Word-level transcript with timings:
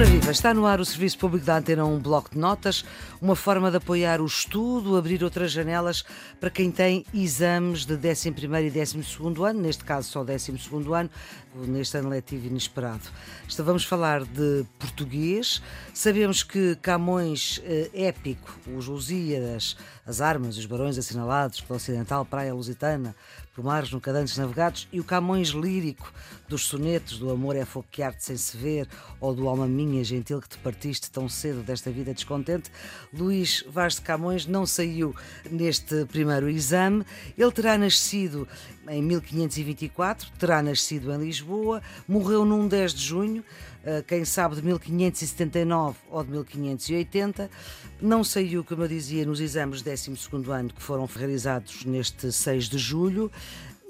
Ora 0.00 0.08
viva, 0.08 0.30
está 0.30 0.54
no 0.54 0.64
ar 0.64 0.80
o 0.80 0.84
Serviço 0.86 1.18
Público 1.18 1.44
da 1.44 1.58
Antena 1.58 1.84
um 1.84 1.98
bloco 1.98 2.30
de 2.30 2.38
notas, 2.38 2.86
uma 3.20 3.36
forma 3.36 3.70
de 3.70 3.76
apoiar 3.76 4.22
o 4.22 4.24
estudo, 4.24 4.96
abrir 4.96 5.22
outras 5.22 5.52
janelas 5.52 6.06
para 6.40 6.48
quem 6.48 6.70
tem 6.70 7.04
exames 7.12 7.84
de 7.84 7.98
11º 7.98 8.64
e 8.64 8.70
12º 8.70 9.46
ano, 9.46 9.60
neste 9.60 9.84
caso 9.84 10.08
só 10.08 10.24
12º 10.24 10.98
ano, 10.98 11.10
neste 11.66 11.98
ano 11.98 12.08
letivo 12.08 12.46
inesperado. 12.46 13.02
Estávamos 13.46 13.84
a 13.84 13.88
falar 13.88 14.24
de 14.24 14.64
português, 14.78 15.60
sabemos 15.92 16.42
que 16.42 16.76
Camões 16.76 17.60
eh, 17.62 17.90
épico, 17.92 18.58
os 18.74 18.86
Lusíadas, 18.86 19.76
as 20.10 20.20
armas, 20.20 20.58
os 20.58 20.66
barões 20.66 20.98
assinalados 20.98 21.60
pela 21.60 21.76
Ocidental, 21.76 22.24
Praia 22.24 22.52
Lusitana, 22.52 23.14
Pomares 23.54 23.92
nunca 23.92 24.10
antes 24.10 24.36
navegados, 24.36 24.88
e 24.92 24.98
o 24.98 25.04
Camões 25.04 25.50
lírico 25.50 26.12
dos 26.48 26.66
sonetos 26.66 27.18
do 27.18 27.30
amor 27.30 27.54
é 27.54 27.64
fogo 27.64 27.86
que 27.88 28.02
arde 28.02 28.24
sem 28.24 28.36
se 28.36 28.56
ver, 28.56 28.88
ou 29.20 29.32
do 29.32 29.48
alma 29.48 29.68
minha 29.68 30.02
gentil 30.02 30.40
que 30.40 30.48
te 30.48 30.58
partiste 30.58 31.10
tão 31.12 31.28
cedo 31.28 31.62
desta 31.62 31.92
vida 31.92 32.12
descontente, 32.12 32.72
Luís 33.12 33.64
Vaz 33.68 33.96
de 33.96 34.00
Camões 34.00 34.46
não 34.46 34.66
saiu 34.66 35.14
neste 35.48 36.04
primeiro 36.06 36.50
exame. 36.50 37.04
Ele 37.38 37.52
terá 37.52 37.78
nascido 37.78 38.48
em 38.90 39.00
1524, 39.02 40.30
terá 40.38 40.60
nascido 40.60 41.12
em 41.12 41.18
Lisboa, 41.18 41.80
morreu 42.08 42.44
num 42.44 42.66
10 42.66 42.92
de 42.92 43.04
junho, 43.04 43.44
eh, 43.84 44.02
quem 44.06 44.24
sabe 44.24 44.56
de 44.56 44.62
1579 44.62 45.96
ou 46.10 46.24
de 46.24 46.30
1580. 46.30 47.48
Não 48.02 48.24
saiu, 48.24 48.64
como 48.64 48.82
eu 48.82 48.88
dizia, 48.88 49.24
nos 49.24 49.40
exames 49.40 49.80
de 49.80 49.90
12 49.90 50.50
ano 50.50 50.70
que 50.70 50.82
foram 50.82 51.06
realizados 51.06 51.84
neste 51.84 52.32
6 52.32 52.68
de 52.68 52.78
julho 52.78 53.30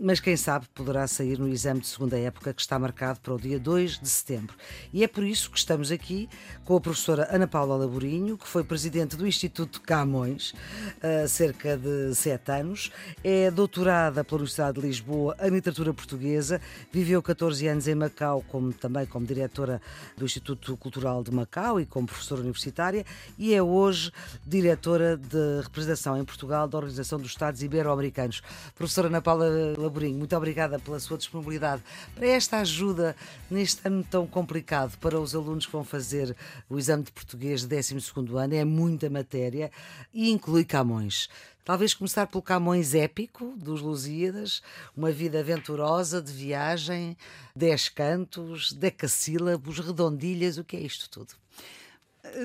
mas 0.00 0.18
quem 0.18 0.36
sabe 0.36 0.66
poderá 0.74 1.06
sair 1.06 1.38
no 1.38 1.46
exame 1.46 1.80
de 1.80 1.86
segunda 1.86 2.18
época 2.18 2.54
que 2.54 2.60
está 2.60 2.78
marcado 2.78 3.20
para 3.20 3.34
o 3.34 3.38
dia 3.38 3.58
2 3.58 3.98
de 4.00 4.08
setembro. 4.08 4.56
E 4.92 5.04
é 5.04 5.08
por 5.08 5.22
isso 5.22 5.50
que 5.50 5.58
estamos 5.58 5.92
aqui 5.92 6.28
com 6.64 6.76
a 6.76 6.80
professora 6.80 7.28
Ana 7.30 7.46
Paula 7.46 7.76
Laborinho, 7.76 8.38
que 8.38 8.48
foi 8.48 8.64
presidente 8.64 9.14
do 9.14 9.26
Instituto 9.26 9.80
Camões 9.82 10.54
há 11.02 11.28
cerca 11.28 11.76
de 11.76 12.14
sete 12.14 12.50
anos, 12.50 12.90
é 13.22 13.50
doutorada 13.50 14.24
pela 14.24 14.38
Universidade 14.38 14.80
de 14.80 14.86
Lisboa 14.86 15.36
em 15.42 15.50
literatura 15.50 15.92
portuguesa, 15.92 16.60
viveu 16.90 17.22
14 17.22 17.66
anos 17.66 17.86
em 17.86 17.94
Macau, 17.94 18.42
como, 18.48 18.72
também 18.72 19.04
como 19.04 19.26
diretora 19.26 19.82
do 20.16 20.24
Instituto 20.24 20.76
Cultural 20.78 21.22
de 21.22 21.30
Macau 21.30 21.78
e 21.78 21.84
como 21.84 22.06
professora 22.06 22.40
universitária, 22.40 23.04
e 23.38 23.52
é 23.52 23.62
hoje 23.62 24.10
diretora 24.46 25.16
de 25.16 25.60
representação 25.62 26.16
em 26.16 26.24
Portugal 26.24 26.66
da 26.66 26.78
Organização 26.78 27.18
dos 27.18 27.30
Estados 27.30 27.62
Ibero-Americanos. 27.62 28.40
Professora 28.74 29.08
Ana 29.08 29.20
Paula 29.20 29.46
Laborinho, 29.76 29.89
muito 29.90 30.36
obrigada 30.36 30.78
pela 30.78 31.00
sua 31.00 31.18
disponibilidade 31.18 31.82
para 32.14 32.26
esta 32.26 32.58
ajuda 32.58 33.16
neste 33.50 33.86
ano 33.86 34.04
tão 34.08 34.26
complicado 34.26 34.96
para 34.98 35.18
os 35.18 35.34
alunos 35.34 35.66
que 35.66 35.72
vão 35.72 35.84
fazer 35.84 36.36
o 36.68 36.78
exame 36.78 37.02
de 37.02 37.12
português 37.12 37.62
de 37.62 37.68
12 37.68 37.96
ano. 38.36 38.54
É 38.54 38.64
muita 38.64 39.10
matéria 39.10 39.70
e 40.12 40.30
inclui 40.30 40.64
Camões. 40.64 41.28
Talvez 41.64 41.94
começar 41.94 42.26
pelo 42.26 42.42
Camões 42.42 42.94
épico 42.94 43.54
dos 43.56 43.80
Lusíadas, 43.80 44.62
uma 44.96 45.12
vida 45.12 45.40
aventurosa 45.40 46.20
de 46.20 46.32
viagem, 46.32 47.16
dez 47.54 47.88
cantos, 47.88 48.72
decassílabos, 48.72 49.78
redondilhas, 49.78 50.58
o 50.58 50.64
que 50.64 50.76
é 50.76 50.80
isto 50.80 51.08
tudo? 51.10 51.34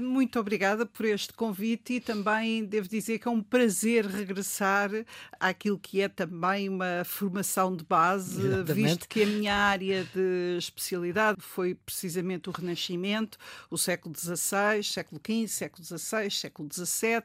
Muito 0.02 0.40
obrigada 0.40 0.86
por 0.86 1.06
este 1.06 1.34
convite 1.34 1.94
e 1.94 2.00
também 2.00 2.66
devo 2.66 2.88
dizer 2.88 3.20
que 3.20 3.28
é 3.28 3.32
um 3.32 3.42
prazer 3.42 4.06
regressar 4.06 4.90
àquilo 5.40 5.78
que 5.80 6.02
é 6.02 6.08
também 6.08 6.70
uma 6.70 7.04
formação 7.06 7.76
de 7.76 7.84
base, 7.84 8.40
Exatamente. 8.40 8.74
visto 8.74 9.08
que 9.08 9.24
a 9.24 9.26
minha 9.26 9.56
área 9.56 10.04
de 10.14 10.58
especialidade 10.58 11.42
foi 11.42 11.76
precisamente 11.76 12.50
o 12.50 12.52
Renascimento, 12.52 13.38
o 13.70 13.78
século 13.78 14.16
XVI, 14.16 14.84
século 14.84 15.22
XV, 15.24 15.48
século 15.48 15.84
XVI, 15.86 16.32
século 16.32 16.70
XVII. 16.72 17.24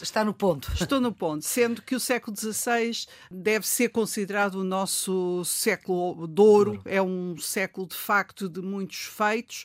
Está 0.00 0.24
no 0.24 0.34
ponto. 0.34 0.72
Estou 0.74 1.00
no 1.00 1.12
ponto, 1.12 1.44
sendo 1.44 1.80
que 1.82 1.94
o 1.94 2.00
século 2.00 2.36
XVI 2.36 3.06
deve 3.30 3.66
ser 3.66 3.90
considerado 3.90 4.56
o 4.56 4.64
nosso 4.64 5.44
século 5.44 6.26
de 6.26 6.40
ouro, 6.40 6.80
é 6.84 7.00
um 7.00 7.36
século 7.38 7.86
de 7.86 7.94
facto 7.94 8.48
de 8.48 8.60
muitos 8.60 9.02
feitos. 9.04 9.64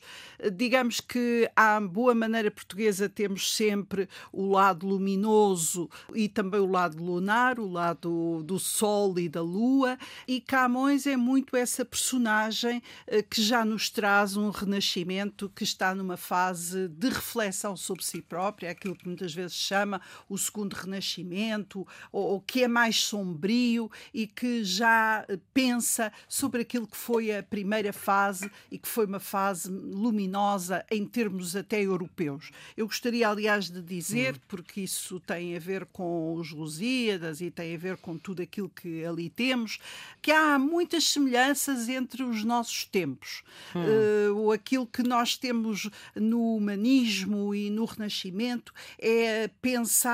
Digamos 0.53 0.99
que 0.99 1.49
há 1.55 1.79
boa 1.79 2.13
maneira 2.13 2.51
portuguesa 2.51 3.09
temos 3.09 3.55
sempre 3.55 4.07
o 4.31 4.51
lado 4.51 4.85
luminoso 4.85 5.89
e 6.13 6.29
também 6.29 6.59
o 6.59 6.69
lado 6.69 7.03
lunar, 7.03 7.59
o 7.59 7.67
lado 7.67 8.43
do 8.43 8.59
Sol 8.59 9.17
e 9.17 9.27
da 9.27 9.41
Lua, 9.41 9.97
e 10.27 10.39
Camões 10.39 11.07
é 11.07 11.17
muito 11.17 11.55
essa 11.55 11.83
personagem 11.83 12.83
eh, 13.07 13.23
que 13.23 13.41
já 13.41 13.65
nos 13.65 13.89
traz 13.89 14.37
um 14.37 14.49
renascimento 14.49 15.51
que 15.55 15.63
está 15.63 15.95
numa 15.95 16.17
fase 16.17 16.87
de 16.89 17.09
reflexão 17.09 17.75
sobre 17.75 18.03
si 18.03 18.21
própria, 18.21 18.71
aquilo 18.71 18.95
que 18.95 19.07
muitas 19.07 19.33
vezes 19.33 19.55
chama 19.55 20.01
o 20.29 20.37
segundo 20.37 20.73
renascimento, 20.73 21.87
ou, 22.11 22.33
ou 22.33 22.41
que 22.41 22.63
é 22.63 22.67
mais 22.67 23.01
sombrio 23.03 23.89
e 24.13 24.27
que 24.27 24.63
já 24.63 25.25
eh, 25.27 25.39
pensa 25.53 26.11
sobre 26.27 26.61
aquilo 26.61 26.87
que 26.87 26.97
foi 26.97 27.35
a 27.35 27.43
primeira 27.43 27.93
fase 27.93 28.49
e 28.71 28.77
que 28.77 28.87
foi 28.87 29.05
uma 29.05 29.19
fase 29.19 29.69
luminosa 29.69 30.85
em 30.89 31.05
termos 31.05 31.55
até 31.55 31.81
europeus. 31.81 32.51
Eu 32.75 32.87
gostaria, 32.87 33.27
aliás, 33.27 33.69
de 33.69 33.81
dizer, 33.81 34.33
uhum. 34.33 34.41
porque 34.47 34.81
isso 34.81 35.19
tem 35.19 35.55
a 35.55 35.59
ver 35.59 35.85
com 35.85 36.33
os 36.35 36.51
Lusíadas 36.51 37.41
e 37.41 37.51
tem 37.51 37.75
a 37.75 37.77
ver 37.77 37.97
com 37.97 38.17
tudo 38.17 38.41
aquilo 38.41 38.69
que 38.69 39.05
ali 39.05 39.29
temos, 39.29 39.79
que 40.21 40.31
há 40.31 40.57
muitas 40.57 41.05
semelhanças 41.05 41.89
entre 41.89 42.23
os 42.23 42.43
nossos 42.43 42.85
tempos. 42.85 43.43
Uhum. 43.75 44.47
Uh, 44.47 44.51
aquilo 44.51 44.85
que 44.85 45.03
nós 45.03 45.37
temos 45.37 45.89
no 46.15 46.55
humanismo 46.55 47.53
e 47.53 47.69
no 47.69 47.85
Renascimento 47.85 48.73
é 48.97 49.47
pensar 49.61 50.06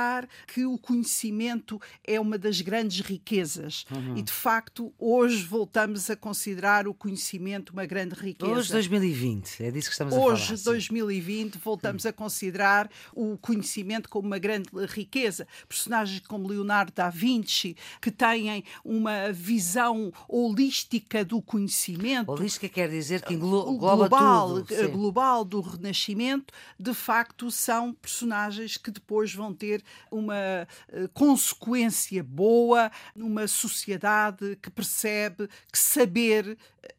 que 0.48 0.66
o 0.66 0.78
conhecimento 0.78 1.80
é 2.04 2.20
uma 2.20 2.38
das 2.38 2.62
grandes 2.62 3.00
riquezas. 3.00 3.86
Uhum. 3.92 4.18
E, 4.18 4.22
de 4.22 4.32
facto, 4.32 4.94
hoje 4.98 5.44
voltamos 5.44 6.10
a 6.10 6.16
considerar 6.16 6.88
o 6.88 6.94
conhecimento 6.94 7.72
uma 7.72 7.86
grande 7.86 8.16
riqueza. 8.16 8.52
Hoje, 8.52 8.72
2020, 8.72 9.64
é 9.64 9.72
disso 9.72 9.88
que 9.88 9.94
estamos 9.94 10.14
hoje, 10.14 10.24
a 10.24 10.28
falar. 10.28 10.52
Hoje, 10.52 10.64
2020, 10.64 11.58
voltamos 11.58 11.94
voltamos 11.94 12.06
a 12.06 12.14
considerar 12.14 12.90
o 13.14 13.38
conhecimento 13.38 14.10
como 14.10 14.28
uma 14.28 14.40
grande 14.40 14.70
riqueza. 14.88 15.48
Personagens 15.68 16.22
como 16.28 16.48
Leonardo 16.48 16.92
da 16.94 17.10
Vinci, 17.10 17.76
que 18.02 18.10
têm 18.10 18.64
uma 18.84 19.32
visão 19.32 20.12
holística 20.28 21.24
do 21.24 21.42
conhecimento. 21.42 22.32
Holística 22.32 22.68
quer 22.70 22.90
dizer 22.90 23.22
que 23.22 23.34
engloba 23.34 24.08
global, 24.08 24.64
tudo. 24.64 24.76
Sim. 24.76 24.88
global 24.88 25.46
do 25.46 25.62
Renascimento, 25.62 26.54
de 26.80 26.94
facto, 26.94 27.52
são 27.52 27.94
personagens 27.94 28.78
que 28.78 28.92
depois 28.92 29.34
vão 29.34 29.54
ter 29.54 29.83
uma 30.12 30.68
uh, 30.92 31.10
consequência 31.14 32.24
boa 32.24 32.92
numa 33.16 33.48
sociedade 33.48 34.58
que 34.62 34.70
percebe 34.70 35.48
que 35.72 35.78
saber 35.78 36.58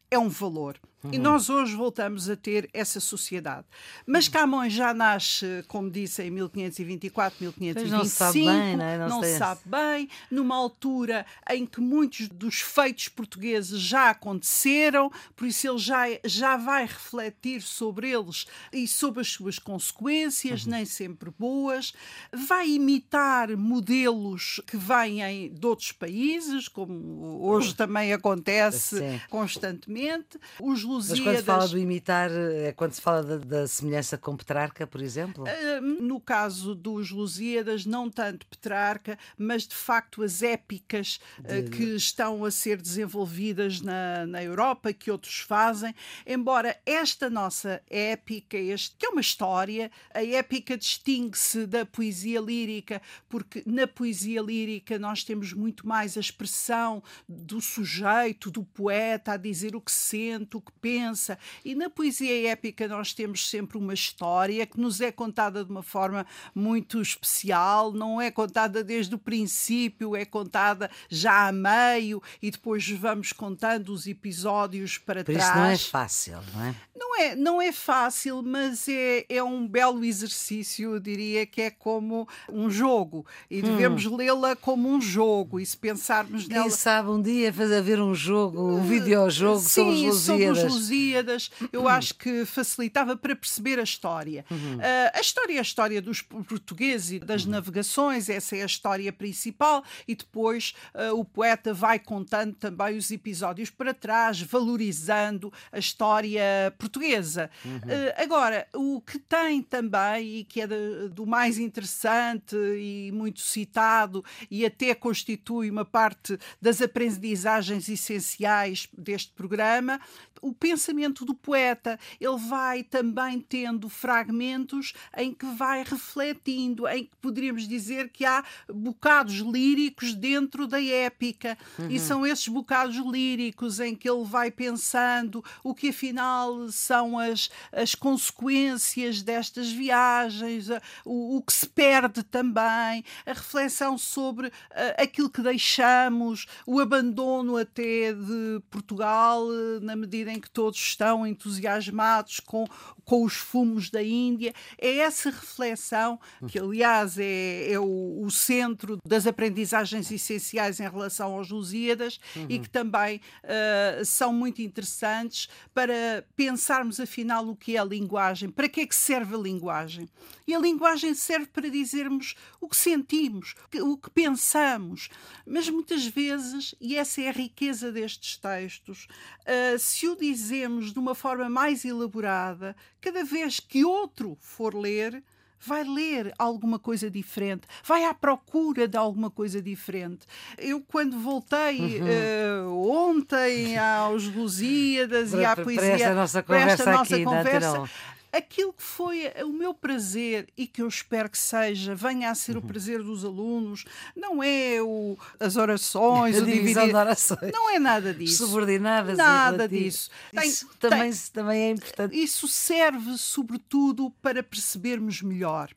é 0.09 0.17
um 0.17 0.29
valor. 0.29 0.79
Uhum. 1.05 1.13
E 1.13 1.17
nós 1.17 1.49
hoje 1.49 1.75
voltamos 1.75 2.29
a 2.29 2.35
ter 2.35 2.69
essa 2.73 2.99
sociedade. 2.99 3.65
Mas 4.05 4.27
Camões 4.27 4.73
já 4.73 4.93
nasce, 4.93 5.63
como 5.67 5.89
disse, 5.89 6.23
em 6.23 6.31
1524, 6.31 7.37
1525. 7.39 7.97
Não 7.97 8.05
sabe 8.05 8.45
bem, 8.45 8.77
não, 8.77 8.85
é? 8.85 8.97
não, 8.97 9.21
não 9.21 9.37
sabe 9.37 9.61
bem, 9.65 10.09
numa 10.31 10.55
altura 10.55 11.25
em 11.49 11.65
que 11.65 11.79
muitos 11.79 12.27
dos 12.27 12.61
feitos 12.61 13.07
portugueses 13.09 13.79
já 13.79 14.09
aconteceram, 14.09 15.11
por 15.35 15.47
isso 15.47 15.67
ele 15.67 15.77
já, 15.77 16.05
já 16.23 16.57
vai 16.57 16.83
refletir 16.85 17.61
sobre 17.61 18.09
eles 18.09 18.45
e 18.71 18.87
sobre 18.87 19.21
as 19.21 19.27
suas 19.27 19.59
consequências, 19.59 20.65
uhum. 20.65 20.71
nem 20.71 20.85
sempre 20.85 21.31
boas. 21.37 21.93
Vai 22.31 22.69
imitar 22.69 23.55
modelos 23.55 24.61
que 24.67 24.77
vêm 24.77 25.51
de 25.53 25.65
outros 25.65 25.91
países, 25.91 26.67
como 26.67 27.45
hoje 27.45 27.75
também 27.75 28.13
acontece 28.13 29.21
constantemente. 29.29 30.39
Os 30.61 30.83
Lusíadas. 30.95 31.19
Mas 31.19 31.19
quando 31.19 31.37
se 31.37 31.43
fala 31.43 31.67
do 31.67 31.77
imitar, 31.77 32.31
é 32.31 32.71
quando 32.71 32.93
se 32.93 33.01
fala 33.01 33.23
da, 33.23 33.37
da 33.37 33.67
semelhança 33.67 34.17
com 34.17 34.35
Petrarca, 34.35 34.87
por 34.87 35.01
exemplo? 35.01 35.43
Uh, 35.43 36.03
no 36.03 36.19
caso 36.19 36.73
dos 36.73 37.11
Lusíadas, 37.11 37.85
não 37.85 38.09
tanto 38.09 38.47
Petrarca, 38.47 39.17
mas 39.37 39.67
de 39.67 39.75
facto 39.75 40.23
as 40.23 40.41
épicas 40.41 41.19
uh, 41.39 41.63
de... 41.63 41.69
que 41.69 41.83
estão 41.95 42.45
a 42.45 42.51
ser 42.51 42.81
desenvolvidas 42.81 43.81
na, 43.81 44.25
na 44.25 44.43
Europa, 44.43 44.93
que 44.93 45.11
outros 45.11 45.39
fazem. 45.39 45.93
Embora 46.25 46.77
esta 46.85 47.29
nossa 47.29 47.81
épica, 47.89 48.57
este, 48.57 48.95
que 48.97 49.05
é 49.05 49.09
uma 49.09 49.21
história, 49.21 49.91
a 50.13 50.23
épica 50.23 50.77
distingue-se 50.77 51.65
da 51.65 51.85
poesia 51.85 52.39
lírica, 52.39 53.01
porque 53.29 53.63
na 53.65 53.87
poesia 53.87 54.41
lírica 54.41 54.97
nós 54.97 55.23
temos 55.23 55.53
muito 55.53 55.87
mais 55.87 56.17
a 56.17 56.19
expressão 56.19 57.03
do 57.27 57.59
sujeito, 57.59 58.49
do 58.49 58.63
poeta, 58.63 59.33
a 59.33 59.37
dizer 59.37 59.75
o 59.75 59.81
que 59.81 59.91
sente, 59.91 60.57
o 60.57 60.61
que 60.61 60.71
pensa. 60.85 61.39
E 61.63 61.73
na 61.73 61.89
poesia 61.89 62.51
épica 62.51 62.87
nós 62.87 63.11
temos 63.11 63.49
sempre 63.49 63.75
uma 63.75 63.95
história 63.95 64.67
que 64.67 64.79
nos 64.79 65.01
é 65.01 65.11
contada 65.11 65.65
de 65.65 65.71
uma 65.71 65.81
forma 65.81 66.27
muito 66.53 67.01
especial, 67.01 67.91
não 67.91 68.21
é 68.21 68.29
contada 68.29 68.83
desde 68.83 69.15
o 69.15 69.17
princípio, 69.17 70.15
é 70.15 70.25
contada 70.25 70.91
já 71.09 71.47
a 71.47 71.51
meio 71.51 72.21
e 72.39 72.51
depois 72.51 72.87
vamos 72.91 73.33
contando 73.33 73.89
os 73.89 74.05
episódios 74.05 74.99
para 74.99 75.23
Por 75.23 75.33
trás. 75.33 75.49
Isso 75.49 75.57
não 75.57 75.65
é 75.65 75.77
fácil, 75.77 76.37
não 76.53 76.63
é? 76.63 76.75
Não 76.95 77.21
é, 77.21 77.35
não 77.35 77.61
é 77.61 77.71
fácil, 77.71 78.43
mas 78.43 78.87
é, 78.87 79.25
é 79.27 79.43
um 79.43 79.67
belo 79.67 80.03
exercício, 80.05 80.93
eu 80.93 80.99
diria 80.99 81.45
que 81.45 81.61
é 81.61 81.69
como 81.69 82.27
um 82.49 82.69
jogo. 82.69 83.25
E 83.49 83.61
devemos 83.61 84.05
hum. 84.05 84.15
lê-la 84.15 84.55
como 84.55 84.89
um 84.89 85.01
jogo. 85.01 85.59
E 85.59 85.65
se 85.65 85.75
pensarmos 85.75 86.47
nela. 86.47 86.63
Quem 86.63 86.71
sabe 86.71 87.09
um 87.09 87.21
dia 87.21 87.51
fazer 87.51 87.99
um 87.99 88.13
jogo, 88.13 88.61
um 88.61 88.83
videojogo 88.83 89.59
Sim, 89.59 89.67
sobre 89.67 89.93
os 89.93 90.27
Lusíadas. 90.27 90.57
sobre 90.57 90.67
os 90.67 90.74
Lusíadas, 90.75 91.51
eu 91.71 91.87
acho 91.87 92.15
que 92.15 92.45
facilitava 92.45 93.15
para 93.15 93.35
perceber 93.35 93.79
a 93.79 93.83
história. 93.83 94.45
Uhum. 94.51 94.77
Uh, 94.77 94.81
a 95.13 95.21
história 95.21 95.55
é 95.55 95.59
a 95.59 95.61
história 95.61 96.01
dos 96.01 96.21
portugueses 96.21 97.11
e 97.11 97.19
das 97.19 97.45
uhum. 97.45 97.51
navegações, 97.51 98.29
essa 98.29 98.55
é 98.55 98.63
a 98.63 98.65
história 98.65 99.11
principal, 99.11 99.83
e 100.07 100.15
depois 100.15 100.73
uh, 100.93 101.17
o 101.17 101.23
poeta 101.23 101.73
vai 101.73 101.99
contando 101.99 102.53
também 102.53 102.97
os 102.97 103.11
episódios 103.11 103.69
para 103.69 103.93
trás, 103.93 104.41
valorizando 104.41 105.51
a 105.71 105.79
história 105.79 106.43
portuguesa. 106.77 107.49
Uhum. 107.63 107.77
Uh, 107.77 108.13
agora, 108.17 108.67
o 108.73 109.01
que 109.01 109.19
tem 109.19 109.61
também, 109.61 110.39
e 110.39 110.43
que 110.43 110.61
é 110.61 110.67
de, 110.67 111.09
do 111.09 111.25
mais 111.25 111.57
interessante 111.57 112.55
e 112.55 113.11
muito 113.11 113.41
citado, 113.41 114.23
e 114.49 114.65
até 114.65 114.93
constitui 114.93 115.69
uma 115.69 115.85
parte 115.85 116.37
das 116.61 116.81
aprendizagens 116.81 117.87
essenciais 117.89 118.87
deste 118.97 119.31
programa, 119.33 119.99
o 120.41 120.53
pensamento 120.65 121.23
do 121.23 121.35
poeta. 121.35 121.99
Ele 122.19 122.37
vai 122.37 122.81
também 122.81 123.39
tendo 123.39 123.87
fragmentos 123.87 124.93
em 125.15 125.31
que 125.31 125.45
vai 125.45 125.83
refletindo, 125.83 126.87
em 126.87 127.03
que 127.03 127.15
poderíamos 127.21 127.67
dizer 127.67 128.09
que 128.09 128.25
há 128.25 128.43
bocados 128.67 129.35
líricos 129.35 130.15
dentro 130.15 130.65
da 130.65 130.83
épica. 130.83 131.55
Uhum. 131.77 131.91
E 131.91 131.99
são 131.99 132.25
esses 132.25 132.47
bocados 132.47 132.95
líricos 132.95 133.79
em 133.79 133.95
que 133.95 134.09
ele 134.09 134.23
vai 134.23 134.49
pensando 134.49 135.43
o 135.63 135.75
que 135.75 135.89
afinal 135.89 136.67
são 136.69 137.19
as, 137.19 137.51
as 137.71 137.93
consequências 137.93 139.21
destas 139.21 139.71
viagens, 139.71 140.69
o, 141.05 141.37
o 141.37 141.41
que 141.43 141.53
se 141.53 141.69
perde 141.69 142.23
também, 142.23 143.03
a 143.23 143.33
reflexão 143.33 143.99
sobre 143.99 144.47
uh, 144.47 144.51
aquilo 144.97 145.29
que 145.29 145.43
deixamos, 145.43 146.47
o 146.65 146.79
abandono 146.79 147.55
até 147.55 148.13
de 148.13 148.61
Portugal, 148.71 149.45
uh, 149.45 149.79
na 149.81 149.95
medida 149.95 150.31
em 150.31 150.39
que 150.39 150.54
todos 150.55 150.79
estão 150.79 151.27
entusiasmados 151.27 152.39
com, 152.39 152.65
com 153.03 153.25
os 153.25 153.33
fumos 153.33 153.89
da 153.89 154.01
Índia. 154.01 154.53
É 154.77 154.99
essa 154.99 155.29
reflexão, 155.29 156.17
que 156.47 156.57
aliás 156.57 157.19
é, 157.19 157.73
é 157.73 157.77
o, 157.77 158.23
o, 158.23 158.31
centro 158.31 158.97
das 159.05 159.27
aprendizagens 159.27 160.09
essenciais 160.09 160.79
em 160.79 160.83
relação 160.83 161.33
aos 161.33 161.49
Lusíadas 161.49 162.21
uhum. 162.37 162.45
e 162.47 162.59
que 162.59 162.69
também 162.69 163.19
uh, 163.43 164.05
são 164.05 164.31
muito 164.31 164.61
interessantes 164.61 165.49
para 165.73 166.25
pensarmos 166.37 167.01
afinal 167.01 167.45
o 167.49 167.55
que 167.55 167.75
é 167.75 167.79
a 167.79 167.83
linguagem, 167.83 168.49
para 168.49 168.69
que 168.69 168.79
é 168.79 168.87
que 168.87 168.95
serve 168.95 169.35
a 169.35 169.39
linguagem. 169.39 170.07
E 170.47 170.55
a 170.55 170.59
linguagem 170.59 171.13
serve 171.13 171.47
para 171.47 171.69
dizermos 171.69 172.35
o 172.61 172.69
que 172.69 172.77
sentimos, 172.77 173.55
o 173.81 173.97
que 173.97 174.09
pensamos, 174.09 175.09
mas 175.45 175.69
muitas 175.69 176.05
vezes, 176.05 176.73
e 176.79 176.95
essa 176.95 177.21
é 177.21 177.27
a 177.27 177.33
riqueza 177.33 177.91
destes 177.91 178.37
textos, 178.37 179.07
uh, 179.41 179.77
se 179.77 180.07
o 180.07 180.15
dizemos 180.35 180.91
de 180.91 180.99
uma 180.99 181.15
forma 181.15 181.49
mais 181.49 181.85
elaborada, 181.85 182.75
cada 182.99 183.23
vez 183.23 183.59
que 183.59 183.85
outro 183.85 184.37
for 184.41 184.75
ler, 184.75 185.23
vai 185.59 185.83
ler 185.83 186.33
alguma 186.37 186.77
coisa 186.77 187.09
diferente, 187.09 187.67
vai 187.83 188.03
à 188.03 188.13
procura 188.13 188.87
de 188.87 188.97
alguma 188.97 189.31
coisa 189.31 189.61
diferente. 189.61 190.27
Eu, 190.57 190.81
quando 190.81 191.17
voltei 191.17 192.01
uhum. 192.01 192.67
uh, 192.67 192.91
ontem 192.91 193.77
aos 193.77 194.25
Lusíadas 194.25 195.33
e 195.33 195.43
à 195.43 195.55
poesia, 195.55 195.81
para 195.81 195.87
esta 195.87 196.13
nossa 196.13 196.43
conversa, 196.43 196.71
esta 196.73 196.91
nossa 196.91 197.15
aqui, 197.15 197.23
conversa 197.23 197.89
aquilo 198.37 198.73
que 198.73 198.83
foi 198.83 199.31
o 199.43 199.49
meu 199.49 199.73
prazer 199.73 200.47
e 200.57 200.67
que 200.67 200.81
eu 200.81 200.87
espero 200.87 201.29
que 201.29 201.37
seja, 201.37 201.95
venha 201.95 202.29
a 202.29 202.35
ser 202.35 202.57
uhum. 202.57 202.63
o 202.63 202.65
prazer 202.65 203.01
dos 203.01 203.23
alunos, 203.23 203.85
não 204.15 204.43
é 204.43 204.81
o, 204.81 205.17
as 205.39 205.55
orações, 205.57 206.37
a 206.37 206.41
o 206.41 206.45
divisão 206.45 206.83
dividir, 206.83 206.87
de 206.89 206.95
orações. 206.95 207.51
Não 207.51 207.69
é 207.69 207.79
nada 207.79 208.13
disso. 208.13 208.45
Subordinadas. 208.45 209.17
Nada 209.17 209.67
disso. 209.67 210.09
Isso 210.33 210.67
tem, 210.79 210.89
também, 210.89 211.11
tem, 211.11 211.21
também 211.33 211.61
é 211.61 211.69
importante. 211.71 212.21
Isso 212.21 212.47
serve, 212.47 213.17
sobretudo, 213.17 214.09
para 214.21 214.43
percebermos 214.43 215.21
melhor. 215.21 215.71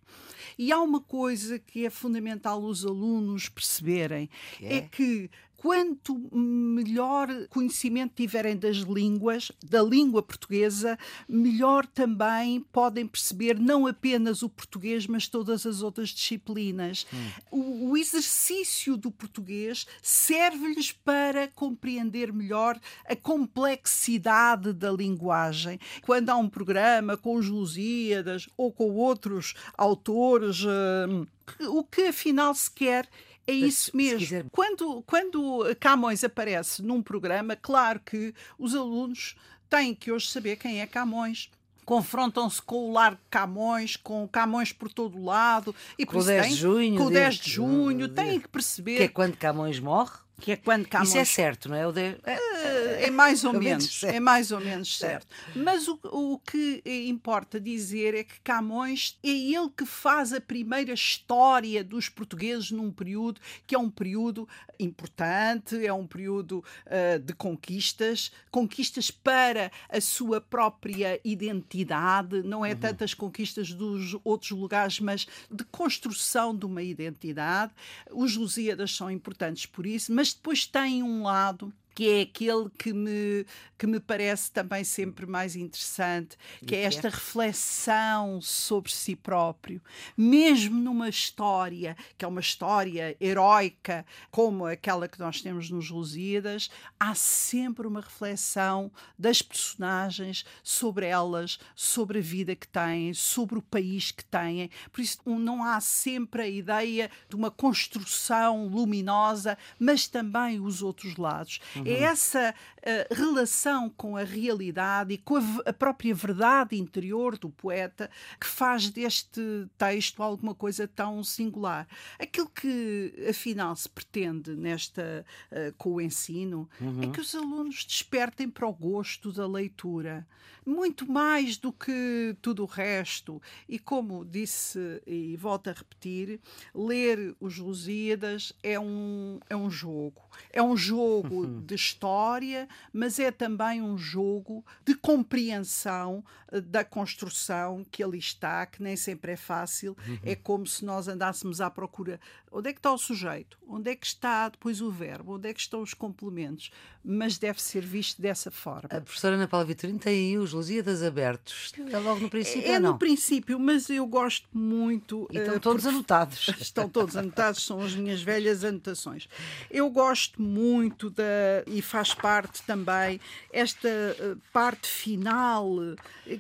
E 0.58 0.72
há 0.72 0.81
uma 0.81 1.00
coisa 1.00 1.58
que 1.58 1.87
é 1.87 1.90
fundamental 1.90 2.61
os 2.62 2.84
alunos 2.84 3.49
perceberem: 3.49 4.28
que 4.56 4.66
é? 4.66 4.76
é 4.76 4.81
que 4.81 5.31
quanto 5.58 6.16
melhor 6.32 7.28
conhecimento 7.49 8.14
tiverem 8.14 8.56
das 8.56 8.76
línguas, 8.76 9.50
da 9.62 9.82
língua 9.82 10.22
portuguesa, 10.22 10.96
melhor 11.28 11.84
também 11.84 12.60
podem 12.60 13.05
perceber 13.06 13.58
não 13.58 13.84
apenas 13.87 14.43
o 14.43 14.49
português, 14.49 15.08
mas 15.08 15.26
todas 15.26 15.66
as 15.66 15.82
outras 15.82 16.10
disciplinas. 16.10 17.05
Hum. 17.12 17.31
O, 17.50 17.90
o, 17.90 17.96
exercício 17.96 18.96
do 18.96 19.10
português 19.10 19.84
serve-lhes 20.00 20.93
para 20.93 21.49
compreender 21.49 22.32
melhor 22.32 22.78
a 23.04 23.16
complexidade 23.16 24.72
da 24.72 24.93
linguagem. 24.93 25.81
Quando 26.02 26.31
há 26.31 26.37
um 26.37 26.49
programa 26.49 27.16
com 27.16 27.34
os 27.34 27.49
Lusíadas 27.49 28.49
ou 28.56 28.70
com 28.70 28.94
outros 28.94 29.54
autores, 29.76 30.62
uh, 30.62 31.26
o 31.69 31.82
que 31.82 32.02
afinal 32.02 32.54
se 32.54 32.70
quer 32.70 33.08
é 33.48 33.54
isso 33.54 33.96
mesmo. 33.96 34.50
Quando, 34.50 35.02
quando 35.02 35.64
Camões 35.80 36.22
aparece 36.22 36.82
num 36.82 37.02
programa, 37.02 37.56
claro 37.56 38.00
que 38.00 38.34
os 38.58 38.74
alunos 38.74 39.34
têm 39.68 39.94
que 39.94 40.12
hoje 40.12 40.28
saber 40.28 40.56
quem 40.56 40.80
é 40.80 40.86
Camões 40.86 41.50
confrontam-se 41.88 42.60
com 42.60 42.90
o 42.90 42.92
Largo 42.92 43.18
Camões, 43.30 43.96
com 43.96 44.28
Camões 44.28 44.74
por 44.74 44.92
todo 44.92 45.16
o 45.16 45.24
lado. 45.24 45.74
E 45.98 46.04
com 46.04 46.18
o 46.18 46.22
10 46.22 46.48
de 46.50 46.54
junho. 46.54 46.98
Com 46.98 47.06
o 47.06 47.10
10 47.10 47.34
de 47.36 47.50
junho. 47.50 48.08
Têm 48.10 48.38
que 48.38 48.48
perceber. 48.48 48.98
Que 48.98 49.02
é 49.04 49.08
quando 49.08 49.38
Camões 49.38 49.80
morre? 49.80 50.18
Que 50.40 50.52
é 50.52 50.56
quando 50.56 50.87
Camões... 50.87 51.08
Isso 51.08 51.19
é 51.19 51.25
certo, 51.25 51.69
não 51.69 51.76
é? 51.76 51.93
De... 51.93 52.17
é, 52.25 53.06
é 53.06 53.11
mais 53.11 53.44
ou 53.44 53.52
menos, 53.52 54.02
é 54.05 54.20
mais 54.20 54.52
ou 54.52 54.61
menos 54.61 54.96
certo. 54.96 55.26
Mas 55.55 55.88
o, 55.88 55.99
o 56.05 56.38
que 56.38 56.82
importa 57.08 57.61
dizer 57.61 58.14
é 58.14 58.25
que 58.25 58.40
Camões 58.40 59.19
é 59.23 59.29
ele 59.29 59.69
que 59.76 59.85
faz 59.85 60.32
a 60.32 60.40
primeira 60.40 60.93
história 60.93 61.82
dos 61.82 62.08
portugueses 62.08 62.70
num 62.70 62.90
período 62.90 63.40
que 63.67 63.75
é 63.75 63.79
um 63.79 63.90
período 63.90 64.49
importante, 64.79 65.85
é 65.85 65.93
um 65.93 66.06
período 66.06 66.64
uh, 66.87 67.19
de 67.19 67.32
conquistas, 67.32 68.31
conquistas 68.50 69.11
para 69.11 69.73
a 69.88 70.00
sua 70.00 70.40
própria 70.40 71.20
identidade, 71.25 72.43
não 72.43 72.64
é 72.64 72.73
uhum. 72.73 72.79
tantas 72.79 73.12
conquistas 73.12 73.73
dos 73.73 74.16
outros 74.25 74.52
lugares, 74.52 75.00
mas 75.00 75.26
de 75.50 75.64
construção 75.64 76.57
de 76.57 76.64
uma 76.64 76.83
identidade. 76.83 77.73
Os 78.11 78.37
Lusíadas 78.37 78.95
são 78.95 79.11
importantes 79.11 79.66
por 79.66 79.85
isso, 79.85 80.12
mas 80.12 80.27
mas 80.28 80.35
depois 80.35 80.66
tem 80.66 81.02
um 81.02 81.23
lado 81.23 81.73
que 81.99 82.09
é 82.09 82.21
aquele 82.21 82.71
que 82.78 82.93
me, 82.93 83.45
que 83.76 83.85
me 83.85 83.99
parece 83.99 84.52
também 84.52 84.85
sempre 84.85 85.26
mais 85.26 85.57
interessante, 85.57 86.37
que 86.64 86.76
é 86.76 86.83
esta 86.83 87.09
reflexão 87.09 88.40
sobre 88.40 88.93
si 88.93 89.17
próprio, 89.17 89.83
mesmo 90.17 90.78
numa 90.78 91.09
história, 91.09 91.97
que 92.17 92.25
é 92.25 92.28
uma 92.28 92.40
história 92.40 93.17
heroica, 93.21 94.07
como 94.31 94.64
aquela 94.64 95.09
que 95.09 95.19
nós 95.19 95.43
temos 95.43 95.71
nos 95.71 95.90
Lusíadas, 95.90 96.71
há 97.00 97.17
sempre 97.17 97.85
uma 97.85 98.00
reflexão 98.00 98.93
das 99.19 99.43
personagens 99.43 100.45
sobre 100.62 101.07
elas, 101.07 101.59
sobre 101.75 102.21
a 102.21 102.23
vida 102.23 102.55
que 102.55 102.69
têm, 102.69 103.12
sobre 103.12 103.59
o 103.59 103.62
país 103.62 104.12
que 104.12 104.25
têm. 104.25 104.71
Por 104.93 105.00
isso, 105.00 105.19
não 105.26 105.64
há 105.64 105.81
sempre 105.81 106.43
a 106.43 106.49
ideia 106.49 107.11
de 107.28 107.35
uma 107.35 107.50
construção 107.50 108.69
luminosa, 108.69 109.59
mas 109.81 110.07
também 110.07 110.61
os 110.61 110.81
outros 110.81 111.17
lados. 111.17 111.59
Uhum. 111.75 111.88
É 111.90 112.02
essa 112.02 112.54
uh, 112.78 113.14
relação 113.14 113.90
com 113.90 114.16
a 114.16 114.25
realidade 114.25 115.14
e 115.14 115.18
com 115.18 115.37
a, 115.37 115.42
a, 115.66 115.73
própria 115.73 116.14
verdade 116.14 116.76
interior 116.76 117.38
do 117.38 117.50
poeta 117.50 118.11
que 118.40 118.47
faz 118.47 118.90
deste 118.90 119.40
texto 119.76 120.23
alguma 120.23 120.54
coisa 120.54 120.87
tão 120.87 121.23
singular. 121.25 121.87
Aquilo 122.18 122.49
que, 122.49 123.12
afinal, 123.28 123.75
se 123.76 123.88
pretende 123.88 124.54
nesta 124.54 125.25
uh, 125.50 125.75
com 125.76 125.95
o 125.95 126.00
ensino 126.00 126.68
é 126.80 126.85
uhum. 126.85 127.02
é 127.02 127.07
que 127.09 127.21
os 127.21 127.35
alunos 127.35 127.85
despertem 127.85 128.49
para 128.49 128.66
o 128.66 128.73
gosto 128.73 129.33
da 129.33 129.47
leitura, 129.47 130.26
muito 130.64 131.11
mais 131.11 131.57
do 131.57 131.73
que 131.73 132.37
tudo 132.42 132.62
o 132.62 132.66
resto. 132.66 133.40
E 133.68 133.78
como 133.78 134.25
disse 134.25 135.00
e 135.07 135.37
volto 135.37 135.68
a 135.71 135.73
repetir, 135.73 136.40
ler 136.75 137.35
os 137.40 137.59
Lusíadas 137.59 138.52
é 138.62 138.78
um, 138.78 139.40
é 139.49 139.57
um 139.57 139.71
jogo. 139.71 140.23
É 140.52 140.62
um 140.62 140.76
jogo 140.76 141.47
de 141.64 141.77
história, 141.78 142.68
mas 142.92 143.18
é 143.18 143.30
também 143.30 143.80
um 143.80 143.97
jogo 143.97 144.64
de 144.85 144.94
compreensão 144.94 146.25
eh, 146.50 146.61
da 146.61 146.85
construção 146.85 147.87
que 147.90 148.02
ali 148.02 148.18
está, 148.18 148.66
que 148.66 148.82
nem 148.82 148.97
sempre 148.97 149.32
é 149.32 149.37
fácil. 149.37 149.97
Uhum. 150.06 150.18
É 150.23 150.35
como 150.35 150.66
se 150.66 150.85
nós 150.85 151.08
andássemos 151.08 151.61
à 151.61 151.70
procura. 151.70 152.20
Onde 152.50 152.71
é 152.71 152.73
que 152.73 152.78
está 152.78 152.93
o 152.93 152.99
sujeito? 152.99 153.59
Onde 153.69 153.90
é 153.90 153.97
que 153.97 154.07
está 154.07 154.49
depois 154.49 154.81
o 154.81 154.90
verbo? 154.90 155.35
Onde 155.35 155.49
é 155.49 155.55
que 155.55 155.61
estão 155.61 155.83
os 155.83 155.95
complementos? 155.95 156.71
Mas 157.05 157.38
deve 157.38 157.61
ser 157.61 157.85
visto 157.85 158.21
dessa 158.21 158.50
forma. 158.50 158.88
A 158.90 159.00
professora 159.00 159.37
Ana 159.37 159.47
Paula 159.47 159.67
Vitorino 159.67 159.99
tem 159.99 160.31
aí 160.31 160.38
os 160.38 160.52
Lusíadas 160.52 161.02
abertos. 161.02 161.73
É 161.90 161.99
logo 161.99 162.21
no 162.21 162.31
princípio, 162.31 162.71
É, 162.71 162.75
é 162.75 162.78
no 162.78 162.99
princípio, 162.99 163.59
mas 163.59 163.88
eu 163.90 164.07
gosto 164.07 164.47
muito. 164.52 165.28
E 165.31 165.38
estão 165.38 165.57
uh, 165.57 165.61
todos 165.61 165.87
anotados. 165.87 166.49
Estão 166.61 166.88
todos 166.88 167.17
anotados, 167.17 167.64
são 167.64 167.81
as 167.81 167.95
minhas 167.95 168.23
velhas 168.23 168.64
anotações. 168.64 169.28
Eu 169.71 169.88
gosto 169.90 170.40
muito 170.40 171.11
da. 171.11 171.25
e 171.67 171.81
faz 171.81 172.14
parte 172.14 172.62
também 172.62 173.21
esta 173.52 173.88
uh, 173.88 174.40
parte 174.52 174.88
final, 174.88 175.69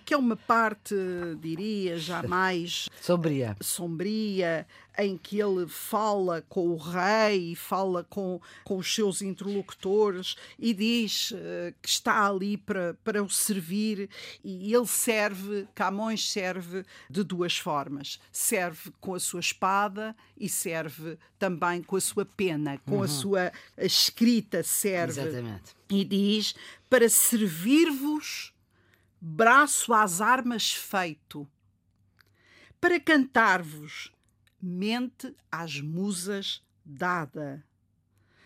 que 0.04 0.14
é 0.14 0.16
uma 0.16 0.36
parte, 0.36 0.94
diria, 1.40 1.98
já 1.98 2.22
mais. 2.22 2.88
sombria. 3.00 3.56
sombria 3.60 4.66
em 4.98 5.16
que 5.16 5.40
ele 5.40 5.68
fala 5.68 6.42
com 6.48 6.70
o 6.70 6.76
rei, 6.76 7.54
fala 7.54 8.02
com, 8.02 8.40
com 8.64 8.78
os 8.78 8.92
seus 8.92 9.22
interlocutores 9.22 10.34
e 10.58 10.74
diz 10.74 11.30
uh, 11.30 11.72
que 11.80 11.88
está 11.88 12.28
ali 12.28 12.56
para, 12.56 12.94
para 13.04 13.22
o 13.22 13.30
servir 13.30 14.10
e 14.42 14.74
ele 14.74 14.86
serve, 14.86 15.68
Camões 15.72 16.28
serve 16.28 16.84
de 17.08 17.22
duas 17.22 17.56
formas. 17.56 18.18
Serve 18.32 18.90
com 19.00 19.14
a 19.14 19.20
sua 19.20 19.38
espada 19.38 20.16
e 20.36 20.48
serve 20.48 21.16
também 21.38 21.80
com 21.80 21.94
a 21.94 22.00
sua 22.00 22.24
pena, 22.24 22.78
com 22.78 22.96
uhum. 22.96 23.02
a 23.04 23.08
sua 23.08 23.52
escrita 23.76 24.64
serve. 24.64 25.20
Exatamente. 25.20 25.76
E 25.88 26.04
diz 26.04 26.56
para 26.90 27.08
servir-vos 27.08 28.52
braço 29.20 29.92
às 29.92 30.20
armas 30.20 30.72
feito, 30.72 31.46
para 32.80 32.98
cantar-vos 32.98 34.12
mente 34.60 35.34
às 35.50 35.80
musas 35.80 36.62
dada. 36.84 37.64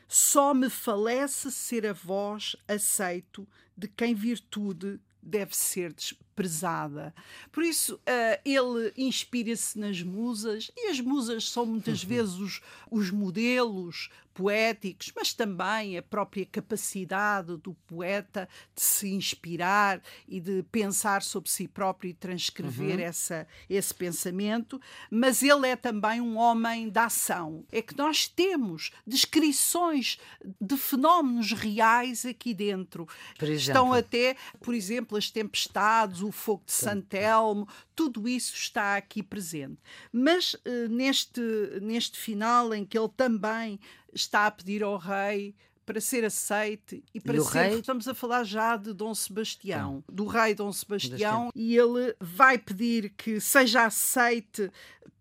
Só 0.09 0.53
me 0.53 0.69
falece 0.69 1.51
ser 1.51 1.87
a 1.87 1.93
voz 1.93 2.55
aceito 2.69 3.49
de 3.77 3.89
quem 3.89 4.15
virtude 4.15 5.01
deve 5.23 5.57
ser 5.57 5.95
desprezada. 6.33 7.15
Por 7.51 7.63
isso, 7.63 7.95
uh, 7.97 8.41
ele 8.45 8.93
inspira-se 8.97 9.79
nas 9.79 10.03
musas, 10.03 10.71
e 10.77 10.89
as 10.89 11.01
musas 11.01 11.49
são 11.49 11.67
muitas 11.67 12.03
uhum. 12.03 12.09
vezes 12.09 12.35
os, 12.35 12.61
os 12.91 13.11
modelos 13.11 14.09
poéticos, 14.33 15.13
mas 15.15 15.33
também 15.33 15.97
a 15.97 16.03
própria 16.03 16.47
capacidade 16.47 17.57
do 17.59 17.75
poeta 17.87 18.49
de 18.75 18.83
se 18.83 19.09
inspirar 19.11 20.03
e 20.27 20.41
de 20.41 20.63
pensar 20.65 21.23
sobre 21.23 21.51
si 21.51 21.69
próprio 21.69 22.11
e 22.11 22.15
transcrever 22.15 22.97
uhum. 22.97 23.03
essa, 23.03 23.47
esse 23.69 23.95
pensamento. 23.95 24.81
Mas 25.11 25.43
ele 25.43 25.67
é 25.69 25.77
também 25.77 26.21
um 26.21 26.37
homem 26.37 26.89
da 26.89 27.05
ação. 27.05 27.65
É 27.71 27.83
que 27.83 27.97
nós 27.97 28.27
temos 28.27 28.91
descrições 29.07 30.19
de 30.61 30.77
fenómenos 30.77 31.53
reais 31.53 32.25
aqui 32.25 32.55
dentro. 32.55 33.07
Estão 33.41 33.93
até, 33.93 34.37
por 34.63 34.75
exemplo, 34.75 35.19
as 35.19 35.31
tempestades, 35.31 36.22
o 36.25 36.33
fogo 36.33 36.65
de 36.67 36.73
Santelmo, 36.73 37.69
tudo 37.95 38.29
isso 38.29 38.55
está 38.55 38.97
aqui 38.97 39.23
presente. 39.23 39.79
Mas 40.13 40.55
uh, 40.55 40.89
neste, 40.89 41.41
neste 41.81 42.19
final, 42.19 42.75
em 42.75 42.85
que 42.85 42.99
ele 42.99 43.11
também 43.17 43.79
está 44.13 44.47
a 44.47 44.51
pedir 44.51 44.83
ao 44.83 44.97
rei 44.97 45.55
para 45.85 46.01
ser 46.01 46.25
aceite 46.25 47.05
e 47.13 47.21
para 47.21 47.37
e 47.37 47.41
ser. 47.41 47.59
Rei? 47.59 47.81
Estamos 47.81 48.07
a 48.07 48.15
falar 48.15 48.45
já 48.45 48.77
de 48.77 48.93
Dom 48.93 49.15
Sebastião, 49.15 50.03
do 50.09 50.27
rei 50.27 50.55
Dom 50.55 50.73
Sebastião, 50.73 51.51
e 51.55 51.77
ele 51.77 52.15
vai 52.21 52.57
pedir 52.59 53.11
que 53.11 53.41
seja 53.41 53.85
aceite 53.85 54.71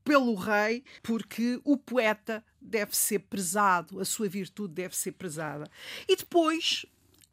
pelo 0.03 0.33
rei, 0.35 0.83
porque 1.03 1.59
o 1.63 1.77
poeta 1.77 2.43
deve 2.59 2.95
ser 2.95 3.19
prezado, 3.19 3.99
a 3.99 4.05
sua 4.05 4.27
virtude 4.27 4.73
deve 4.73 4.95
ser 4.95 5.13
prezada. 5.13 5.69
E 6.07 6.15
depois 6.15 6.85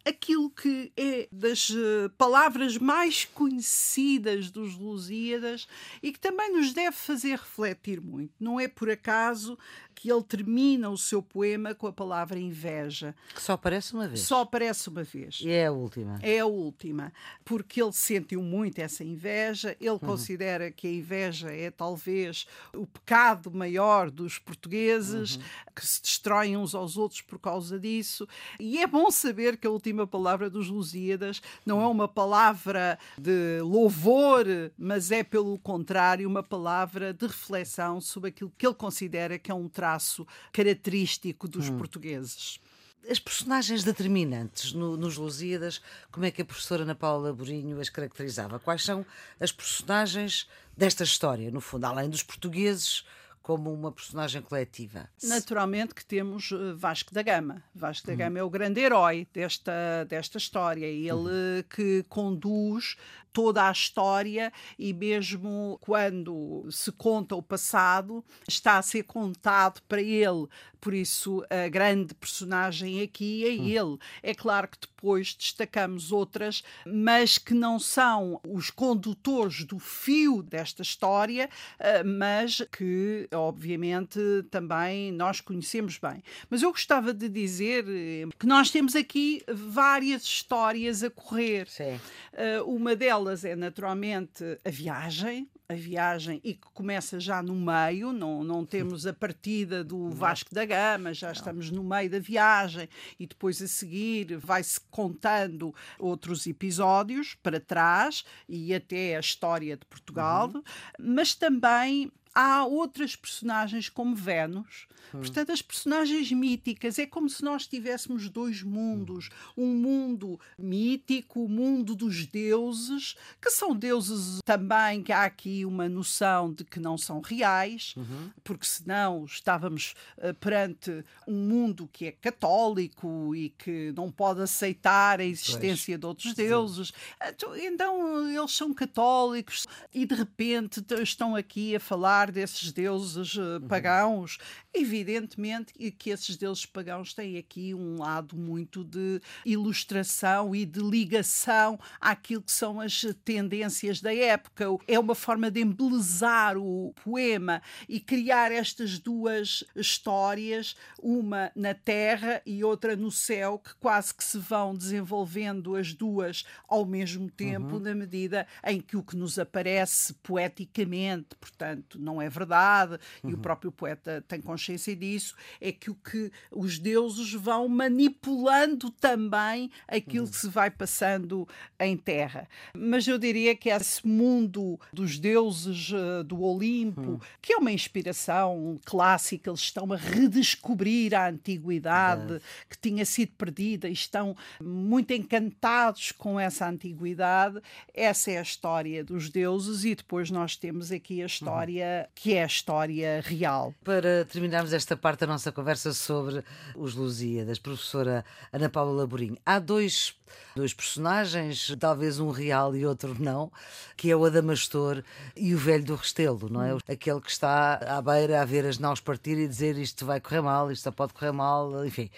aquilo 0.09 0.51
que 0.51 0.91
é 0.97 1.29
das 1.31 1.69
uh, 1.71 2.11
palavras 2.17 2.79
mais 2.79 3.27
conhecidas 3.27 4.51
dos 4.51 4.77
Lusíadas 4.77 5.69
e 6.03 6.13
que 6.13 6.19
também 6.19 6.53
nos 6.53 6.73
deve 6.73 6.97
fazer 6.97 7.39
refletir 7.39 8.01
muito. 8.01 8.33
Não 8.41 8.59
é 8.59 8.67
por 8.67 8.91
acaso 8.91 9.59
que 9.99 10.13
ele 10.13 10.23
termina 10.23 10.89
o 10.89 10.97
seu 10.97 11.21
poema 11.21 11.75
com 11.75 11.89
a 11.89 11.93
palavra 11.93 12.39
inveja. 12.39 13.17
Que 13.35 13.43
só 13.43 13.55
aparece 13.55 13.95
uma 13.95 14.07
vez. 14.07 14.21
Só 14.21 14.43
aparece 14.43 14.89
uma 14.89 15.03
vez. 15.03 15.41
E 15.43 15.51
é 15.51 15.67
a 15.67 15.73
última. 15.73 16.21
É 16.23 16.39
a 16.39 16.47
última. 16.47 17.13
Porque 17.45 17.83
ele 17.83 17.93
sentiu 17.93 18.41
muito 18.41 18.79
essa 18.79 19.03
inveja, 19.03 19.77
ele 19.81 19.91
uhum. 19.91 19.99
considera 19.99 20.71
que 20.71 20.87
a 20.87 20.93
inveja 20.93 21.51
é 21.51 21.69
talvez 21.73 22.47
o 22.73 22.87
pecado 22.87 23.51
maior 23.51 24.09
dos 24.09 24.39
portugueses, 24.39 25.35
uhum. 25.35 25.43
que 25.75 25.85
se 25.85 26.01
destroem 26.01 26.57
uns 26.57 26.77
aos 26.77 26.97
outros 26.97 27.21
por 27.21 27.41
causa 27.41 27.77
disso. 27.77 28.29
E 28.61 28.79
é 28.79 28.87
bom 28.87 29.11
saber 29.11 29.57
que 29.57 29.67
a 29.67 29.71
última 29.71 30.07
palavra 30.07 30.49
dos 30.49 30.69
Lusíadas 30.69 31.43
não 31.67 31.83
é 31.83 31.87
uma 31.89 32.07
palavra 32.07 32.97
de 33.19 33.61
louvor, 33.63 34.47
mas 34.79 35.11
é, 35.11 35.25
pelo 35.25 35.59
contrário, 35.59 36.29
uma 36.29 36.43
palavra 36.43 37.13
de 37.13 37.27
reflexão 37.27 38.01
sobre 38.01 38.29
aquilo 38.29 38.53
que 38.57 38.65
ele 38.65 38.77
considera 38.77 39.41
que 39.41 39.51
é 39.51 39.55
um 39.55 39.69
traço 39.69 39.88
traço 39.89 40.27
característico 40.53 41.49
dos 41.49 41.71
hum. 41.71 41.79
portugueses. 41.79 42.61
As 43.09 43.19
personagens 43.19 43.85
determinantes 43.85 44.73
no, 44.73 44.97
nos 44.97 45.17
Lusíadas, 45.17 45.81
como 46.13 46.27
é 46.27 46.31
que 46.31 46.43
a 46.43 46.45
professora 46.45 46.83
Ana 46.83 46.95
Paula 46.95 47.33
Borinho 47.33 47.81
as 47.81 47.89
caracterizava? 47.89 48.59
Quais 48.59 48.85
são 48.85 49.07
as 49.41 49.51
personagens 49.51 50.47
desta 50.77 51.05
história, 51.05 51.51
no 51.51 51.61
fundo, 51.61 51.87
além 51.87 52.11
dos 52.11 52.23
portugueses, 52.23 53.07
como 53.41 53.73
uma 53.73 53.91
personagem 53.91 54.43
coletiva? 54.43 55.09
Naturalmente 55.23 55.95
que 55.95 56.05
temos 56.05 56.53
eh, 56.53 56.75
Vasco 56.75 57.15
da 57.15 57.23
Gama. 57.23 57.63
Vasco 57.75 58.07
da 58.07 58.13
hum. 58.13 58.17
Gama 58.17 58.39
é 58.41 58.43
o 58.43 58.51
grande 58.51 58.81
herói 58.81 59.27
desta, 59.33 60.05
desta 60.07 60.37
história. 60.37 60.85
Ele 60.85 61.13
uhum. 61.13 61.63
que 61.71 62.05
conduz 62.11 62.97
toda 63.39 63.69
a 63.69 63.71
história 63.71 64.53
e 64.77 64.93
mesmo 64.93 65.79
quando 65.81 66.67
se 66.73 66.91
conta 66.91 67.37
o 67.37 67.43
passado, 67.43 68.25
está 68.49 68.79
a 68.79 68.83
ser 68.83 69.05
contado 69.05 69.81
para 69.89 70.03
ele. 70.03 70.49
Por 70.81 70.95
isso, 70.95 71.45
a 71.51 71.69
grande 71.69 72.15
personagem 72.15 73.03
aqui 73.03 73.45
é 73.47 73.61
hum. 73.61 73.91
ele. 73.93 73.99
É 74.23 74.35
claro 74.35 74.69
que 74.69 74.79
depois 74.81 75.35
destacamos 75.35 76.13
outras, 76.13 76.63
mas 76.87 77.37
que 77.37 77.55
não 77.55 77.79
são 77.79 78.41
os 78.47 78.71
condutores 78.71 79.65
do 79.65 79.79
fio 79.79 80.43
desta 80.43 80.83
história, 80.83 81.49
eh, 81.79 82.03
mas 82.03 82.63
que, 82.73 83.29
obviamente, 83.33 84.21
também 84.51 85.13
nós 85.13 85.41
conhecemos 85.41 85.99
bem. 85.99 86.23
Mas 86.49 86.63
eu 86.63 86.71
gostava 86.71 87.13
de 87.13 87.29
dizer 87.29 87.85
eh, 87.89 88.29
que 88.39 88.47
nós 88.47 88.71
temos 88.71 88.95
aqui 88.95 89.43
várias 89.49 90.23
histórias 90.23 91.03
a 91.03 91.11
correr. 91.11 91.69
Sim. 91.69 91.99
Eh, 92.33 92.63
uma 92.63 92.95
delas 92.95 93.28
é 93.31 93.55
naturalmente 93.55 94.45
a 94.65 94.71
viagem, 94.71 95.49
a 95.69 95.75
viagem 95.75 96.41
e 96.43 96.55
que 96.55 96.67
começa 96.73 97.21
já 97.21 97.43
no 97.43 97.55
meio, 97.55 98.13
não, 98.13 98.43
não 98.43 98.65
temos 98.65 99.07
a 99.07 99.13
partida 99.13 99.85
do 99.85 100.09
Vasco 100.11 100.55
da 100.55 100.65
Gama, 100.65 101.13
já 101.13 101.31
estamos 101.31 101.71
no 101.71 101.85
meio 101.85 102.09
da 102.09 102.19
viagem 102.19 102.89
e 103.19 103.27
depois 103.27 103.61
a 103.61 103.69
seguir 103.69 104.37
vai-se 104.39 104.81
contando 104.91 105.75
outros 105.99 106.47
episódios 106.47 107.35
para 107.43 107.61
trás 107.61 108.25
e 108.49 108.75
até 108.75 109.17
a 109.17 109.21
história 109.21 109.77
de 109.77 109.85
Portugal, 109.85 110.51
uhum. 110.55 110.63
mas 110.99 111.35
também 111.35 112.11
há 112.39 112.65
outras 112.65 113.17
personagens 113.17 113.89
como 113.89 114.15
Vênus. 114.15 114.87
Hum. 115.13 115.21
Portanto, 115.21 115.51
as 115.51 115.61
personagens 115.61 116.31
míticas 116.31 116.99
é 116.99 117.07
como 117.07 117.29
se 117.29 117.43
nós 117.43 117.67
tivéssemos 117.67 118.29
dois 118.29 118.63
mundos: 118.63 119.29
hum. 119.57 119.65
um 119.65 119.75
mundo 119.75 120.41
mítico, 120.57 121.45
o 121.45 121.49
mundo 121.49 121.97
dos 121.97 122.27
deuses, 122.27 123.17
que 123.41 123.51
são 123.51 123.75
deuses 123.75 124.39
também 124.45 125.03
que 125.03 125.11
há 125.13 125.25
aqui 125.25 125.65
uma 125.65 125.89
noção 125.89 126.53
de 126.53 126.63
que 126.63 126.79
não 126.79 126.97
são 126.97 127.21
reais, 127.21 127.95
uhum. 127.97 128.31
porque 128.45 128.67
senão 128.67 129.25
estávamos 129.25 129.95
uh, 130.19 130.33
perante 130.35 131.05
um 131.27 131.35
mundo 131.35 131.89
que 131.93 132.07
é 132.07 132.13
católico 132.13 133.35
e 133.35 133.49
que 133.51 133.93
não 133.97 134.13
pode 134.13 134.43
aceitar 134.43 135.21
a 135.21 135.25
existência 135.25 135.99
pois. 135.99 136.01
de 136.01 136.07
outros 136.07 136.35
deuses. 136.35 136.93
Então, 137.27 137.57
então, 137.57 138.31
eles 138.31 138.53
são 138.53 138.73
católicos 138.73 139.67
e 139.93 140.05
de 140.05 140.15
repente 140.15 140.85
estão 141.03 141.35
aqui 141.35 141.75
a 141.75 141.81
falar 141.81 142.28
falar 142.29 142.33
desses 142.33 142.73
deuses 142.73 143.35
uh, 143.35 143.61
pagãos, 143.69 144.39
evidentemente 144.73 145.73
que 145.93 146.11
esses 146.11 146.37
deuses 146.37 146.65
pagãos 146.67 147.15
têm 147.15 147.39
aqui 147.39 147.75
um 147.75 147.99
lado 147.99 148.37
muito 148.37 148.85
de 148.85 149.21
ilustração 149.45 150.55
e 150.55 150.65
de 150.65 150.81
ligação 150.81 151.79
àquilo 152.01 152.43
que 152.43 152.53
são 152.53 152.81
as 152.81 153.05
tendências 153.25 154.01
da 154.01 154.15
época. 154.15 154.65
É 154.87 154.99
uma 154.99 155.15
forma 155.15 155.51
de 155.51 155.61
embelezar 155.61 156.57
o 156.57 156.93
poema 157.03 157.63
e 157.89 157.99
criar 157.99 158.53
estas 158.53 158.99
duas 158.99 159.65
histórias, 159.75 160.77
uma 161.03 161.51
na 161.55 161.75
terra 161.75 162.43
e 162.45 162.63
outra 162.63 162.95
no 162.95 163.11
céu, 163.11 163.59
que 163.59 163.75
quase 163.77 164.15
que 164.15 164.25
se 164.25 164.39
vão 164.39 164.75
desenvolvendo 164.75 165.75
as 165.75 165.93
duas 165.93 166.45
ao 166.69 166.85
mesmo 166.85 167.31
tempo, 167.31 167.77
uhum. 167.77 167.81
na 167.81 167.95
medida 167.95 168.47
em 168.65 168.81
que 168.81 168.97
o 168.97 169.03
que 169.03 169.17
nos 169.17 169.39
aparece 169.39 170.15
poeticamente, 170.23 171.35
portanto, 171.41 171.99
não 172.09 172.23
é 172.23 172.29
verdade, 172.31 172.95
uhum. 173.23 173.31
e 173.31 173.33
o 173.35 173.37
uhum. 173.37 173.43
próprio 173.43 173.71
poeta 173.71 174.25
tem 174.27 174.41
consciência 174.41 174.97
disso, 174.97 175.35
é 175.61 175.71
que 175.71 175.91
o 175.91 175.95
que 175.95 176.33
os 176.51 176.79
deuses 176.79 177.35
vão 177.35 177.69
manipulando 177.69 178.91
também 178.91 179.71
aquilo 179.87 180.25
uhum. 180.25 180.31
que 180.31 180.37
se 180.39 180.49
vai 180.49 180.71
passando 180.71 181.47
em 181.79 181.97
terra. 181.97 182.49
Mas 182.75 183.07
eu 183.07 183.19
diria 183.19 183.55
que 183.55 183.69
esse 183.69 184.07
mundo 184.07 184.81
dos 184.93 185.19
deuses 185.19 185.91
uh, 185.91 186.25
do 186.25 186.43
Olimpo, 186.43 187.01
uhum. 187.01 187.21
que 187.43 187.53
é 187.53 187.57
uma 187.57 187.73
inspiração 187.73 188.79
clássica, 188.85 189.51
eles 189.51 189.61
estão 189.61 189.93
a 189.93 189.97
redescobrir 189.97 191.15
a 191.15 191.29
antiguidade 191.29 192.41
que 192.71 192.79
tinha 192.79 193.05
sido 193.05 193.33
perdida 193.37 193.89
e 193.89 193.93
estão 193.93 194.35
muito 194.61 195.13
encantados 195.13 196.13
com 196.13 196.41
essa 196.41 196.67
antiguidade. 196.67 197.61
Essa 197.93 198.31
é 198.31 198.39
a 198.39 198.43
história 198.43 199.05
dos 199.05 199.29
deuses 199.29 199.85
e 199.85 199.95
depois 199.95 200.31
nós 200.31 200.57
temos 200.57 200.91
aqui 200.91 201.23
a 201.23 201.27
história 201.27 201.98
que 202.15 202.35
é 202.35 202.43
a 202.43 202.47
história 202.47 203.23
real. 203.25 203.75
Para 203.85 204.25
terminarmos 204.25 204.73
esta 204.73 204.97
parte 204.97 205.21
da 205.21 205.27
nossa 205.27 205.51
conversa 205.53 205.93
sobre 205.93 206.45
os 206.77 206.95
Lusíadas, 206.95 207.59
professora 207.59 208.25
Ana 208.53 208.69
Paula 208.69 208.93
Laborinho, 208.93 209.37
há 209.45 209.59
dois 209.59 210.19
dois 210.55 210.75
personagens, 210.75 211.75
talvez 211.79 212.19
um 212.19 212.31
real 212.31 212.75
e 212.75 212.85
outro 212.85 213.17
não, 213.19 213.51
que 213.97 214.11
é 214.11 214.17
o 214.17 214.25
Adamastor 214.25 215.03
e 215.37 215.55
o 215.55 215.59
velho 215.59 215.85
do 215.85 215.95
Restelo, 215.95 216.49
não 216.51 216.63
é? 216.63 216.75
Hum. 216.75 216.79
Aquele 216.89 217.21
que 217.21 217.31
está 217.31 217.75
à 217.75 218.03
beira 218.03 218.43
a 218.43 218.45
ver 218.45 218.67
as 218.67 218.79
naus 218.79 219.01
partir 219.01 219.39
e 219.39 219.47
dizer 219.47 219.79
isto 219.79 220.05
vai 220.05 220.21
correr 220.21 220.41
mal, 220.41 220.71
isto 220.71 220.91
pode 220.93 221.13
correr 221.13 221.33
mal, 221.33 221.85
enfim. 221.87 222.11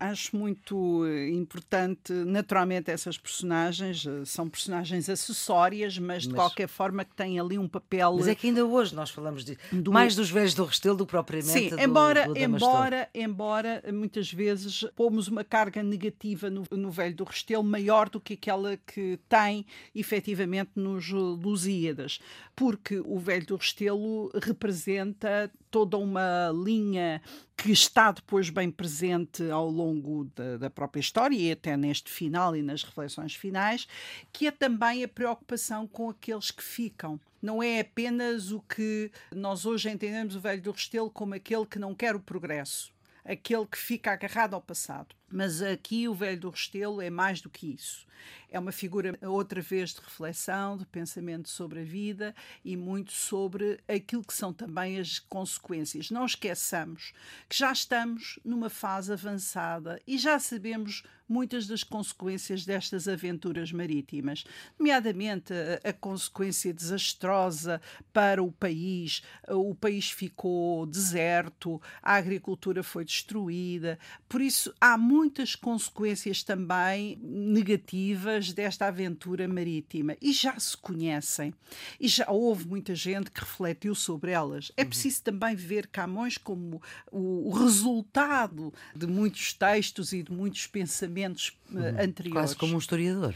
Acho 0.00 0.36
muito 0.36 1.04
importante, 1.30 2.12
naturalmente, 2.12 2.90
essas 2.90 3.18
personagens 3.18 4.06
eh, 4.06 4.24
são 4.24 4.48
personagens 4.48 5.08
acessórias, 5.08 5.98
mas 5.98 6.22
de 6.22 6.30
mas... 6.30 6.36
qualquer 6.36 6.68
forma 6.68 7.04
que 7.04 7.14
têm 7.14 7.38
ali 7.38 7.58
um 7.58 7.68
papel. 7.68 8.14
Mas 8.16 8.28
é 8.28 8.34
que 8.34 8.48
ainda 8.48 8.64
hoje 8.64 8.94
nós 8.94 9.05
falamos 9.10 9.44
de, 9.44 9.56
do... 9.72 9.92
mais 9.92 10.14
dos 10.14 10.30
velhos 10.30 10.54
do 10.54 10.64
Restelo 10.64 10.96
do 10.96 11.06
que 11.06 11.10
propriamente 11.10 11.52
Sim, 11.52 11.68
do, 11.70 11.80
embora, 11.80 12.26
do 12.26 12.38
embora, 12.38 13.08
embora 13.14 13.82
muitas 13.92 14.32
vezes 14.32 14.84
pomos 14.94 15.28
uma 15.28 15.44
carga 15.44 15.82
negativa 15.82 16.50
no, 16.50 16.64
no 16.70 16.90
velho 16.90 17.14
do 17.14 17.24
Restelo 17.24 17.64
maior 17.64 18.08
do 18.08 18.20
que 18.20 18.34
aquela 18.34 18.76
que 18.76 19.18
tem 19.28 19.64
efetivamente 19.94 20.70
nos 20.76 21.10
Lusíadas, 21.10 22.20
porque 22.54 23.00
o 23.04 23.18
Velho 23.18 23.46
do 23.46 23.56
Restelo 23.56 24.30
representa 24.42 25.50
toda 25.70 25.96
uma 25.96 26.50
linha 26.52 27.20
que 27.56 27.72
está 27.72 28.12
depois 28.12 28.50
bem 28.50 28.70
presente 28.70 29.50
ao 29.50 29.68
longo 29.68 30.24
da, 30.36 30.56
da, 30.58 30.70
própria 30.70 31.00
história 31.00 31.36
e 31.36 31.50
até 31.50 31.76
neste 31.76 32.10
final 32.10 32.54
e 32.54 32.62
nas 32.62 32.82
reflexões 32.82 33.34
finais, 33.34 33.88
que 34.32 34.46
é 34.46 34.50
também 34.50 35.02
a 35.02 35.08
preocupação 35.08 35.86
com 35.86 36.10
aqueles 36.10 36.50
que 36.50 36.62
ficam. 36.62 37.18
Não 37.40 37.62
é 37.62 37.80
apenas 37.80 38.50
o 38.50 38.60
que 38.60 39.10
nós 39.34 39.64
hoje 39.64 39.90
entendemos 39.90 40.36
o 40.36 40.40
Velho 40.40 40.62
do 40.62 40.72
Restelo 40.72 41.10
como 41.10 41.34
aquele 41.34 41.66
que 41.66 41.78
não 41.78 41.94
quer 41.94 42.14
o 42.14 42.20
progresso, 42.20 42.92
aquele 43.24 43.66
que 43.66 43.78
fica 43.78 44.12
agarrado 44.12 44.54
ao 44.54 44.60
passado. 44.60 45.14
Mas 45.30 45.60
aqui 45.60 46.08
o 46.08 46.14
velho 46.14 46.40
do 46.40 46.50
Restelo 46.50 47.00
é 47.00 47.10
mais 47.10 47.40
do 47.40 47.50
que 47.50 47.74
isso. 47.74 48.06
É 48.48 48.58
uma 48.58 48.72
figura, 48.72 49.18
outra 49.22 49.60
vez, 49.60 49.90
de 49.90 50.00
reflexão, 50.00 50.76
de 50.76 50.86
pensamento 50.86 51.48
sobre 51.48 51.80
a 51.80 51.84
vida 51.84 52.34
e 52.64 52.76
muito 52.76 53.12
sobre 53.12 53.78
aquilo 53.88 54.24
que 54.24 54.34
são 54.34 54.52
também 54.52 54.98
as 54.98 55.18
consequências. 55.18 56.10
Não 56.10 56.24
esqueçamos 56.24 57.12
que 57.48 57.58
já 57.58 57.72
estamos 57.72 58.38
numa 58.44 58.70
fase 58.70 59.12
avançada 59.12 60.00
e 60.06 60.16
já 60.16 60.38
sabemos 60.38 61.02
muitas 61.28 61.66
das 61.66 61.82
consequências 61.82 62.64
destas 62.64 63.08
aventuras 63.08 63.72
marítimas, 63.72 64.44
nomeadamente 64.78 65.52
a, 65.52 65.90
a 65.90 65.92
consequência 65.92 66.72
desastrosa 66.72 67.80
para 68.12 68.42
o 68.42 68.52
país. 68.52 69.22
O 69.48 69.74
país 69.74 70.10
ficou 70.10 70.86
deserto, 70.86 71.82
a 72.00 72.14
agricultura 72.14 72.82
foi 72.82 73.04
destruída, 73.04 73.98
por 74.28 74.40
isso 74.40 74.72
há 74.80 74.96
muitas 75.16 75.54
consequências 75.54 76.42
também 76.42 77.18
negativas 77.22 78.52
desta 78.52 78.86
aventura 78.86 79.48
marítima 79.48 80.14
e 80.20 80.30
já 80.30 80.58
se 80.60 80.76
conhecem 80.76 81.54
e 81.98 82.06
já 82.06 82.30
houve 82.30 82.66
muita 82.66 82.94
gente 82.94 83.30
que 83.30 83.40
refletiu 83.40 83.94
sobre 83.94 84.32
elas. 84.32 84.70
É 84.76 84.82
uhum. 84.82 84.88
preciso 84.88 85.22
também 85.22 85.56
ver 85.56 85.86
Camões 85.86 86.36
como 86.36 86.82
o, 87.10 87.48
o 87.48 87.50
resultado 87.50 88.74
de 88.94 89.06
muitos 89.06 89.54
textos 89.54 90.12
e 90.12 90.22
de 90.22 90.30
muitos 90.30 90.66
pensamentos 90.66 91.56
uh, 91.70 91.78
anteriores. 92.02 92.32
Quase 92.32 92.56
como 92.56 92.74
um 92.74 92.78
historiador. 92.78 93.34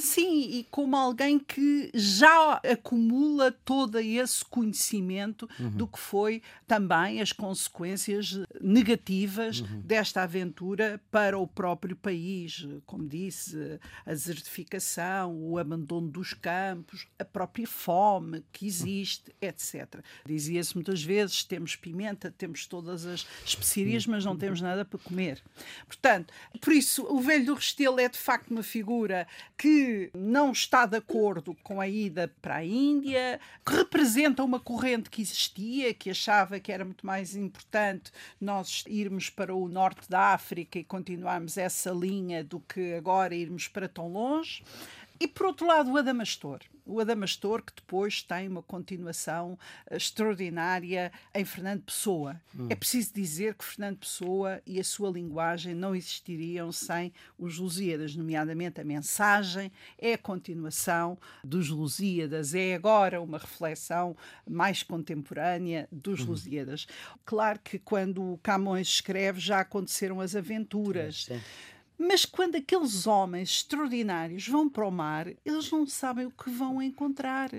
Sim, 0.00 0.40
e 0.40 0.64
como 0.70 0.96
alguém 0.96 1.38
que 1.38 1.90
já 1.94 2.54
acumula 2.54 3.52
todo 3.52 3.98
esse 3.98 4.42
conhecimento 4.44 5.48
uhum. 5.60 5.70
do 5.70 5.86
que 5.86 5.98
foi 5.98 6.42
também 6.66 7.20
as 7.20 7.32
consequências 7.32 8.40
negativas 8.60 9.60
uhum. 9.60 9.80
desta 9.80 10.22
aventura 10.22 11.00
para 11.10 11.38
o 11.38 11.46
próprio 11.46 11.94
país. 11.94 12.66
Como 12.86 13.06
disse, 13.06 13.78
a 14.06 14.10
desertificação, 14.10 15.36
o 15.36 15.58
abandono 15.58 16.08
dos 16.08 16.32
campos, 16.32 17.06
a 17.18 17.24
própria 17.24 17.66
fome 17.66 18.42
que 18.52 18.66
existe, 18.66 19.34
etc. 19.40 20.02
Dizia-se 20.24 20.74
muitas 20.74 21.02
vezes: 21.02 21.44
temos 21.44 21.76
pimenta, 21.76 22.30
temos 22.30 22.66
todas 22.66 23.04
as 23.04 23.26
especiarias, 23.44 24.06
mas 24.06 24.24
não 24.24 24.36
temos 24.36 24.62
nada 24.62 24.82
para 24.82 24.98
comer. 24.98 25.42
Portanto, 25.86 26.32
por 26.60 26.72
isso, 26.72 27.04
o 27.04 27.20
velho 27.20 27.44
do 27.44 27.54
Restelo 27.54 28.00
é 28.00 28.08
de 28.08 28.18
facto 28.18 28.50
uma 28.50 28.62
figura 28.62 29.26
que 29.58 29.73
que 29.74 30.10
não 30.14 30.52
está 30.52 30.86
de 30.86 30.96
acordo 30.96 31.56
com 31.64 31.80
a 31.80 31.88
ida 31.88 32.32
para 32.40 32.56
a 32.56 32.64
Índia, 32.64 33.40
que 33.66 33.74
representa 33.74 34.44
uma 34.44 34.60
corrente 34.60 35.10
que 35.10 35.20
existia, 35.20 35.92
que 35.92 36.10
achava 36.10 36.60
que 36.60 36.70
era 36.70 36.84
muito 36.84 37.04
mais 37.04 37.34
importante 37.34 38.12
nós 38.40 38.84
irmos 38.86 39.30
para 39.30 39.52
o 39.52 39.66
norte 39.66 40.08
da 40.08 40.32
África 40.32 40.78
e 40.78 40.84
continuarmos 40.84 41.58
essa 41.58 41.90
linha 41.90 42.44
do 42.44 42.60
que 42.60 42.94
agora 42.94 43.34
irmos 43.34 43.66
para 43.66 43.88
tão 43.88 44.12
longe. 44.12 44.62
E 45.20 45.28
por 45.28 45.46
outro 45.46 45.66
lado, 45.66 45.90
o 45.90 45.96
Adamastor 45.96 46.60
o 46.86 47.00
Adamastor, 47.00 47.62
que 47.62 47.72
depois 47.74 48.22
tem 48.22 48.46
uma 48.46 48.62
continuação 48.62 49.58
eh, 49.86 49.96
extraordinária 49.96 51.10
em 51.34 51.44
Fernando 51.44 51.82
Pessoa. 51.82 52.40
Hum. 52.54 52.66
É 52.68 52.74
preciso 52.74 53.12
dizer 53.14 53.54
que 53.54 53.64
Fernando 53.64 53.98
Pessoa 53.98 54.60
e 54.66 54.78
a 54.78 54.84
sua 54.84 55.10
linguagem 55.10 55.74
não 55.74 55.94
existiriam 55.94 56.70
sem 56.70 57.12
os 57.38 57.58
Lusíadas, 57.58 58.14
nomeadamente 58.14 58.80
a 58.80 58.84
mensagem 58.84 59.72
é 59.98 60.14
a 60.14 60.18
continuação 60.18 61.18
dos 61.42 61.70
Lusíadas, 61.70 62.54
é 62.54 62.74
agora 62.74 63.20
uma 63.20 63.38
reflexão 63.38 64.16
mais 64.48 64.82
contemporânea 64.82 65.88
dos 65.90 66.20
hum. 66.20 66.26
Lusíadas. 66.26 66.86
Claro 67.24 67.60
que 67.60 67.78
quando 67.78 68.38
Camões 68.42 68.88
escreve 68.88 69.40
já 69.40 69.60
aconteceram 69.60 70.20
as 70.20 70.36
aventuras. 70.36 71.24
Sim. 71.24 71.40
Mas 71.96 72.24
quando 72.24 72.56
aqueles 72.56 73.06
homens 73.06 73.50
extraordinários 73.50 74.48
vão 74.48 74.68
para 74.68 74.86
o 74.86 74.90
mar, 74.90 75.28
eles 75.44 75.70
não 75.70 75.86
sabem 75.86 76.26
o 76.26 76.30
que 76.30 76.50
vão 76.50 76.82
encontrar. 76.82 77.50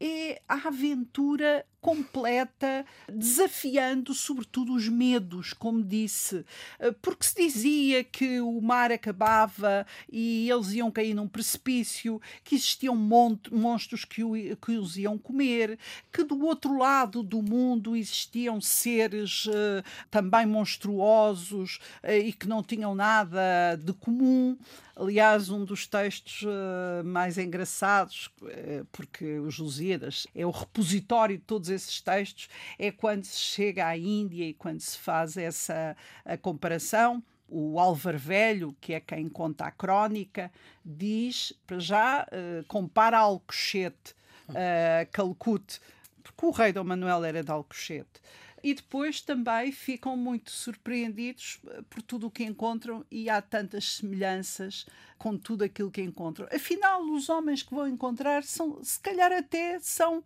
É 0.00 0.40
a 0.48 0.68
aventura 0.68 1.64
completa, 1.86 2.84
desafiando 3.08 4.12
sobretudo 4.12 4.74
os 4.74 4.88
medos, 4.88 5.52
como 5.52 5.84
disse, 5.84 6.44
eh, 6.80 6.90
porque 7.00 7.24
se 7.24 7.36
dizia 7.36 8.02
que 8.02 8.40
o 8.40 8.60
mar 8.60 8.90
acabava 8.90 9.86
e 10.10 10.50
eles 10.50 10.72
iam 10.72 10.90
cair 10.90 11.14
num 11.14 11.28
precipício, 11.28 12.20
que 12.42 12.56
existiam 12.56 12.96
monstros 12.96 14.04
que, 14.04 14.24
o, 14.24 14.32
que 14.56 14.72
os 14.72 14.96
iam 14.96 15.16
comer, 15.16 15.78
que 16.12 16.24
do 16.24 16.44
outro 16.44 16.76
lado 16.76 17.22
do 17.22 17.40
mundo 17.40 17.94
existiam 17.94 18.60
seres 18.60 19.46
uh, 19.46 19.84
também 20.10 20.44
monstruosos 20.44 21.78
uh, 22.02 22.10
e 22.10 22.32
que 22.32 22.48
não 22.48 22.64
tinham 22.64 22.96
nada 22.96 23.76
de 23.76 23.92
comum. 23.92 24.58
Aliás, 24.98 25.50
um 25.50 25.62
dos 25.62 25.86
textos 25.86 26.40
uh, 26.40 27.04
mais 27.04 27.36
engraçados, 27.36 28.30
uh, 28.40 28.82
porque 28.90 29.38
os 29.38 29.58
Lusíadas 29.58 30.26
é 30.34 30.46
o 30.46 30.50
repositório 30.50 31.36
de 31.36 31.44
todos 31.44 31.68
esses 31.68 32.00
textos, 32.00 32.48
é 32.78 32.90
quando 32.90 33.24
se 33.24 33.38
chega 33.38 33.86
à 33.86 33.94
Índia 33.94 34.46
e 34.46 34.54
quando 34.54 34.80
se 34.80 34.96
faz 34.96 35.36
essa 35.36 35.94
comparação. 36.40 37.22
O 37.46 37.78
Álvaro 37.78 38.18
Velho, 38.18 38.74
que 38.80 38.94
é 38.94 39.00
quem 39.00 39.28
conta 39.28 39.66
a 39.66 39.70
crónica, 39.70 40.50
diz, 40.82 41.52
para 41.66 41.78
já, 41.78 42.26
uh, 42.32 42.64
compara 42.64 43.18
Alcochete, 43.18 44.14
uh, 44.48 45.06
Calcute, 45.12 45.78
porque 46.22 46.46
o 46.46 46.50
rei 46.50 46.72
Dom 46.72 46.84
Manuel 46.84 47.22
era 47.22 47.44
de 47.44 47.50
Alcochete 47.50 48.20
e 48.66 48.74
depois 48.74 49.20
também 49.20 49.70
ficam 49.70 50.16
muito 50.16 50.50
surpreendidos 50.50 51.60
eh, 51.68 51.82
por 51.88 52.02
tudo 52.02 52.26
o 52.26 52.30
que 52.32 52.42
encontram 52.42 53.06
e 53.08 53.30
há 53.30 53.40
tantas 53.40 53.98
semelhanças 53.98 54.86
com 55.16 55.38
tudo 55.38 55.62
aquilo 55.62 55.88
que 55.88 56.02
encontram. 56.02 56.48
Afinal, 56.52 57.00
os 57.04 57.28
homens 57.28 57.62
que 57.62 57.72
vão 57.72 57.86
encontrar 57.86 58.42
são, 58.42 58.82
se 58.82 58.98
calhar 58.98 59.30
até 59.30 59.78
são 59.78 60.20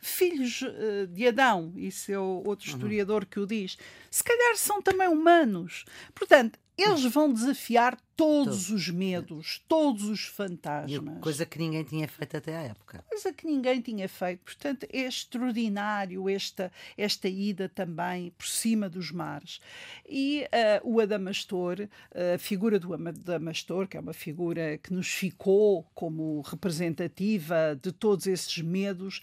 filhos 0.00 0.62
uh, 0.62 1.06
de 1.06 1.28
Adão, 1.28 1.72
isso 1.76 2.10
é 2.10 2.18
o 2.18 2.42
outro 2.44 2.68
uhum. 2.68 2.74
historiador 2.74 3.26
que 3.26 3.38
o 3.38 3.46
diz, 3.46 3.78
se 4.10 4.24
calhar 4.24 4.56
são 4.56 4.82
também 4.82 5.06
humanos. 5.06 5.84
Portanto, 6.12 6.58
eles 6.76 7.04
vão 7.04 7.32
desafiar 7.32 7.96
todos 8.16 8.70
os 8.70 8.88
medos, 8.88 9.62
todos 9.68 10.04
os 10.04 10.24
fantasmas. 10.24 11.20
Coisa 11.20 11.44
que 11.44 11.58
ninguém 11.58 11.84
tinha 11.84 12.08
feito 12.08 12.36
até 12.36 12.56
à 12.56 12.62
época. 12.62 13.04
Coisa 13.08 13.32
que 13.32 13.46
ninguém 13.46 13.80
tinha 13.80 14.08
feito. 14.08 14.40
Portanto, 14.44 14.86
é 14.92 15.00
extraordinário 15.00 16.28
esta, 16.28 16.72
esta 16.96 17.28
ida 17.28 17.68
também 17.68 18.30
por 18.30 18.46
cima 18.46 18.88
dos 18.88 19.10
mares. 19.10 19.60
E 20.08 20.46
uh, 20.82 20.94
o 20.94 21.00
Adamastor, 21.00 21.88
a 22.34 22.38
figura 22.38 22.78
do 22.78 22.94
Adamastor, 22.94 23.88
que 23.88 23.96
é 23.96 24.00
uma 24.00 24.12
figura 24.12 24.78
que 24.78 24.92
nos 24.92 25.08
ficou 25.08 25.84
como 25.94 26.40
representativa 26.42 27.78
de 27.80 27.92
todos 27.92 28.26
esses 28.26 28.58
medos, 28.58 29.22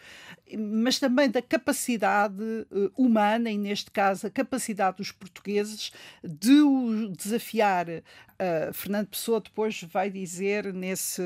mas 0.57 0.99
também 0.99 1.29
da 1.29 1.41
capacidade 1.41 2.43
uh, 2.43 2.91
humana, 2.97 3.49
e 3.49 3.57
neste 3.57 3.91
caso 3.91 4.27
a 4.27 4.29
capacidade 4.29 4.97
dos 4.97 5.11
portugueses 5.11 5.91
de 6.23 6.61
o 6.61 7.09
desafiar. 7.09 7.87
Uh, 7.89 8.73
Fernando 8.73 9.07
Pessoa 9.07 9.39
depois 9.39 9.83
vai 9.83 10.09
dizer 10.09 10.73
nesse 10.73 11.21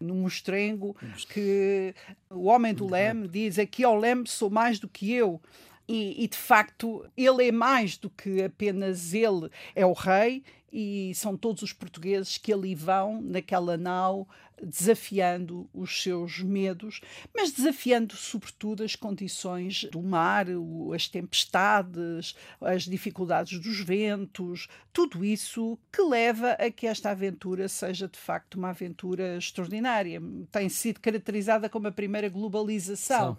no 0.00 0.14
mostrengo 0.14 0.94
que 1.30 1.94
o 2.28 2.44
homem 2.44 2.74
do 2.74 2.86
leme 2.86 3.26
diz 3.26 3.58
aqui 3.58 3.82
ao 3.84 3.98
leme 3.98 4.26
sou 4.26 4.50
mais 4.50 4.78
do 4.78 4.86
que 4.86 5.10
eu 5.10 5.40
e, 5.88 6.22
e, 6.24 6.28
de 6.28 6.36
facto 6.36 7.06
ele 7.16 7.48
é 7.48 7.52
mais 7.52 7.96
do 7.96 8.10
que 8.10 8.42
apenas 8.42 9.14
ele 9.14 9.48
é 9.74 9.86
o 9.86 9.94
rei 9.94 10.44
e 10.70 11.12
são 11.14 11.36
todos 11.36 11.62
os 11.62 11.72
portugueses 11.72 12.36
que 12.36 12.52
ali 12.52 12.74
vão 12.74 13.22
naquela 13.22 13.78
nau 13.78 14.28
desafiando 14.62 15.68
os 15.72 16.02
seus 16.02 16.40
medos, 16.40 17.00
mas 17.34 17.52
desafiando 17.52 18.16
sobretudo 18.16 18.82
as 18.82 18.96
condições 18.96 19.84
do 19.84 20.02
mar, 20.02 20.46
as 20.94 21.08
tempestades, 21.08 22.34
as 22.60 22.84
dificuldades 22.84 23.58
dos 23.58 23.80
ventos, 23.80 24.68
tudo 24.92 25.24
isso 25.24 25.78
que 25.92 26.02
leva 26.02 26.52
a 26.52 26.70
que 26.70 26.86
esta 26.86 27.10
aventura 27.10 27.68
seja 27.68 28.08
de 28.08 28.18
facto 28.18 28.54
uma 28.54 28.70
aventura 28.70 29.36
extraordinária. 29.36 30.20
Tem 30.50 30.68
sido 30.68 31.00
caracterizada 31.00 31.68
como 31.68 31.88
a 31.88 31.92
primeira 31.92 32.28
globalização. 32.28 33.36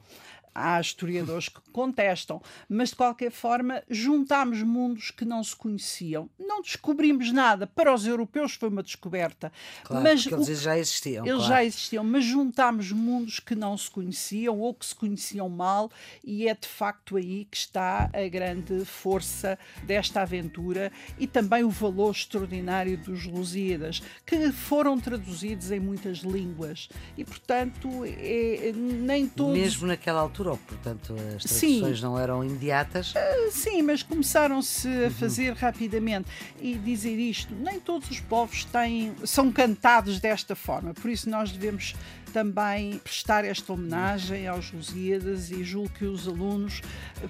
Há 0.53 0.79
historiadores 0.79 1.49
que 1.49 1.59
contestam, 1.71 2.41
mas 2.67 2.89
de 2.89 2.95
qualquer 2.95 3.31
forma 3.31 3.83
juntámos 3.89 4.61
mundos 4.61 5.11
que 5.11 5.25
não 5.25 5.43
se 5.43 5.55
conheciam. 5.55 6.29
Não 6.39 6.61
descobrimos 6.61 7.31
nada. 7.31 7.67
Para 7.67 7.93
os 7.93 8.05
europeus 8.05 8.53
foi 8.53 8.69
uma 8.69 8.83
descoberta. 8.83 9.51
Claro, 9.83 10.03
mas 10.03 10.25
eles 10.25 10.61
já 10.61 10.77
existiam. 10.77 11.25
Eles 11.25 11.37
claro. 11.37 11.53
já 11.53 11.63
existiam, 11.63 12.03
mas 12.03 12.23
juntámos 12.23 12.91
mundos 12.91 13.39
que 13.39 13.55
não 13.55 13.77
se 13.77 13.89
conheciam 13.89 14.59
ou 14.59 14.73
que 14.73 14.85
se 14.85 14.95
conheciam 14.95 15.49
mal, 15.49 15.91
e 16.23 16.47
é 16.47 16.53
de 16.53 16.67
facto 16.67 17.17
aí 17.17 17.45
que 17.49 17.57
está 17.57 18.09
a 18.13 18.27
grande 18.27 18.85
força 18.85 19.57
desta 19.83 20.21
aventura 20.21 20.91
e 21.17 21.27
também 21.27 21.63
o 21.63 21.69
valor 21.69 22.11
extraordinário 22.11 22.97
dos 22.97 23.25
Lusíadas, 23.25 24.01
que 24.25 24.51
foram 24.51 24.99
traduzidos 24.99 25.71
em 25.71 25.79
muitas 25.79 26.19
línguas. 26.19 26.89
E, 27.17 27.23
portanto, 27.23 27.89
é, 28.05 28.71
nem 28.73 29.27
todos. 29.27 29.57
Mesmo 29.57 29.87
naquela 29.87 30.21
altura 30.21 30.38
altura, 30.39 30.51
ou 30.51 30.57
portanto 30.57 31.13
as 31.35 31.43
traduções 31.43 31.97
sim. 31.97 32.03
não 32.03 32.17
eram 32.17 32.43
imediatas? 32.43 33.13
Uh, 33.13 33.51
sim, 33.51 33.81
mas 33.81 34.01
começaram-se 34.01 34.87
a 35.05 35.11
fazer 35.11 35.53
rapidamente. 35.53 36.29
E 36.61 36.75
dizer 36.75 37.17
isto, 37.17 37.53
nem 37.53 37.79
todos 37.79 38.09
os 38.09 38.19
povos 38.19 38.65
têm, 38.65 39.13
são 39.25 39.51
cantados 39.51 40.19
desta 40.19 40.55
forma, 40.55 40.93
por 40.93 41.09
isso 41.09 41.29
nós 41.29 41.51
devemos 41.51 41.95
também 42.33 42.99
prestar 42.99 43.43
esta 43.43 43.73
homenagem 43.73 44.47
aos 44.47 44.71
Lusíadas 44.71 45.49
e 45.49 45.63
julgo 45.63 45.89
que 45.89 46.05
os 46.05 46.27
alunos, 46.27 46.81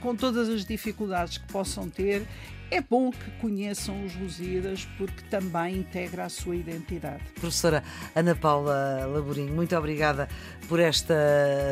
com 0.02 0.14
todas 0.14 0.50
as 0.50 0.66
dificuldades 0.66 1.38
que 1.38 1.48
possam 1.48 1.90
ter, 1.90 2.28
é 2.72 2.82
bom 2.82 3.12
que 3.12 3.32
conheçam 3.40 4.06
os 4.06 4.16
Lusíadas 4.16 4.88
porque 4.98 5.22
também 5.30 5.78
integra 5.78 6.26
a 6.26 6.30
sua 6.30 6.56
identidade. 6.56 7.24
Professora 7.36 7.84
Ana 8.16 8.36
Paula 8.36 9.06
Laborinho, 9.06 9.54
muito 9.54 9.76
obrigada 9.76 10.28
por 10.68 10.80
esta 10.80 11.16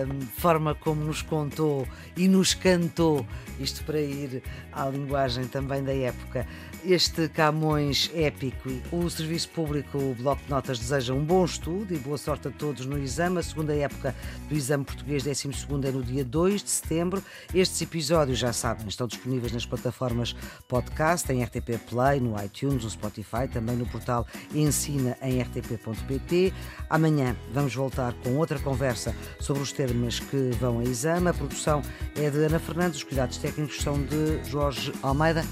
hum, 0.07 0.21
forma 0.37 0.73
como 0.73 1.03
nos 1.03 1.21
contou 1.21 1.87
e 2.15 2.27
nos 2.27 2.53
cantou, 2.53 3.25
isto 3.59 3.83
para 3.83 4.01
ir 4.01 4.41
à 4.71 4.87
linguagem 4.89 5.45
também 5.45 5.83
da 5.83 5.93
época, 5.93 6.47
este 6.87 7.27
Camões 7.27 8.09
épico. 8.15 8.69
O 8.91 9.09
Serviço 9.09 9.49
Público, 9.49 9.97
o 9.97 10.15
Bloco 10.15 10.41
de 10.43 10.49
Notas, 10.49 10.79
deseja 10.79 11.13
um 11.13 11.23
bom 11.23 11.43
estudo 11.43 11.93
e 11.93 11.97
boa 11.97 12.17
sorte 12.17 12.47
a 12.47 12.51
todos 12.51 12.85
no 12.85 12.97
exame. 12.97 13.39
A 13.39 13.43
segunda 13.43 13.75
época 13.75 14.15
do 14.47 14.55
exame 14.55 14.85
português 14.85 15.23
12 15.23 15.49
é 15.85 15.91
no 15.91 16.01
dia 16.01 16.23
2 16.23 16.63
de 16.63 16.69
setembro. 16.69 17.21
Estes 17.53 17.81
episódios, 17.81 18.39
já 18.39 18.53
sabem, 18.53 18.87
estão 18.87 19.05
disponíveis 19.05 19.51
nas 19.51 19.65
plataformas 19.65 20.33
podcast, 20.67 21.29
em 21.31 21.43
RTP 21.43 21.77
Play, 21.89 22.21
no 22.21 22.41
iTunes, 22.41 22.85
no 22.85 22.89
Spotify, 22.89 23.49
também 23.51 23.75
no 23.75 23.85
portal 23.85 24.25
Ensina 24.55 25.17
em 25.21 25.41
rtp.pt. 25.41 26.53
Amanhã 26.89 27.35
vamos 27.53 27.75
voltar 27.75 28.13
com 28.23 28.37
outra 28.37 28.59
conversa 28.59 29.13
sobre 29.41 29.61
os 29.61 29.73
termos 29.73 30.21
que 30.21 30.51
vão 30.59 30.79
a 30.79 30.83
exame. 30.83 31.27
A 31.27 31.33
produção 31.33 31.81
é 32.15 32.29
de 32.29 32.37
Ana 32.45 32.59
Fernandes, 32.59 32.97
os 32.97 33.03
cuidados 33.03 33.37
técnicos 33.37 33.81
são 33.81 34.01
de 34.01 34.41
Jorge 34.49 34.93
Almeida. 35.03 35.43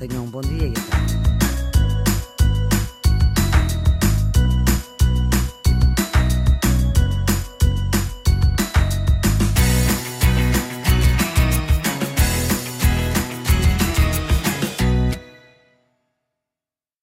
Tenham 0.00 0.24
um 0.24 0.30
bom 0.30 0.40
dia 0.40 0.66
e 0.66 0.72
até. 0.72 1.39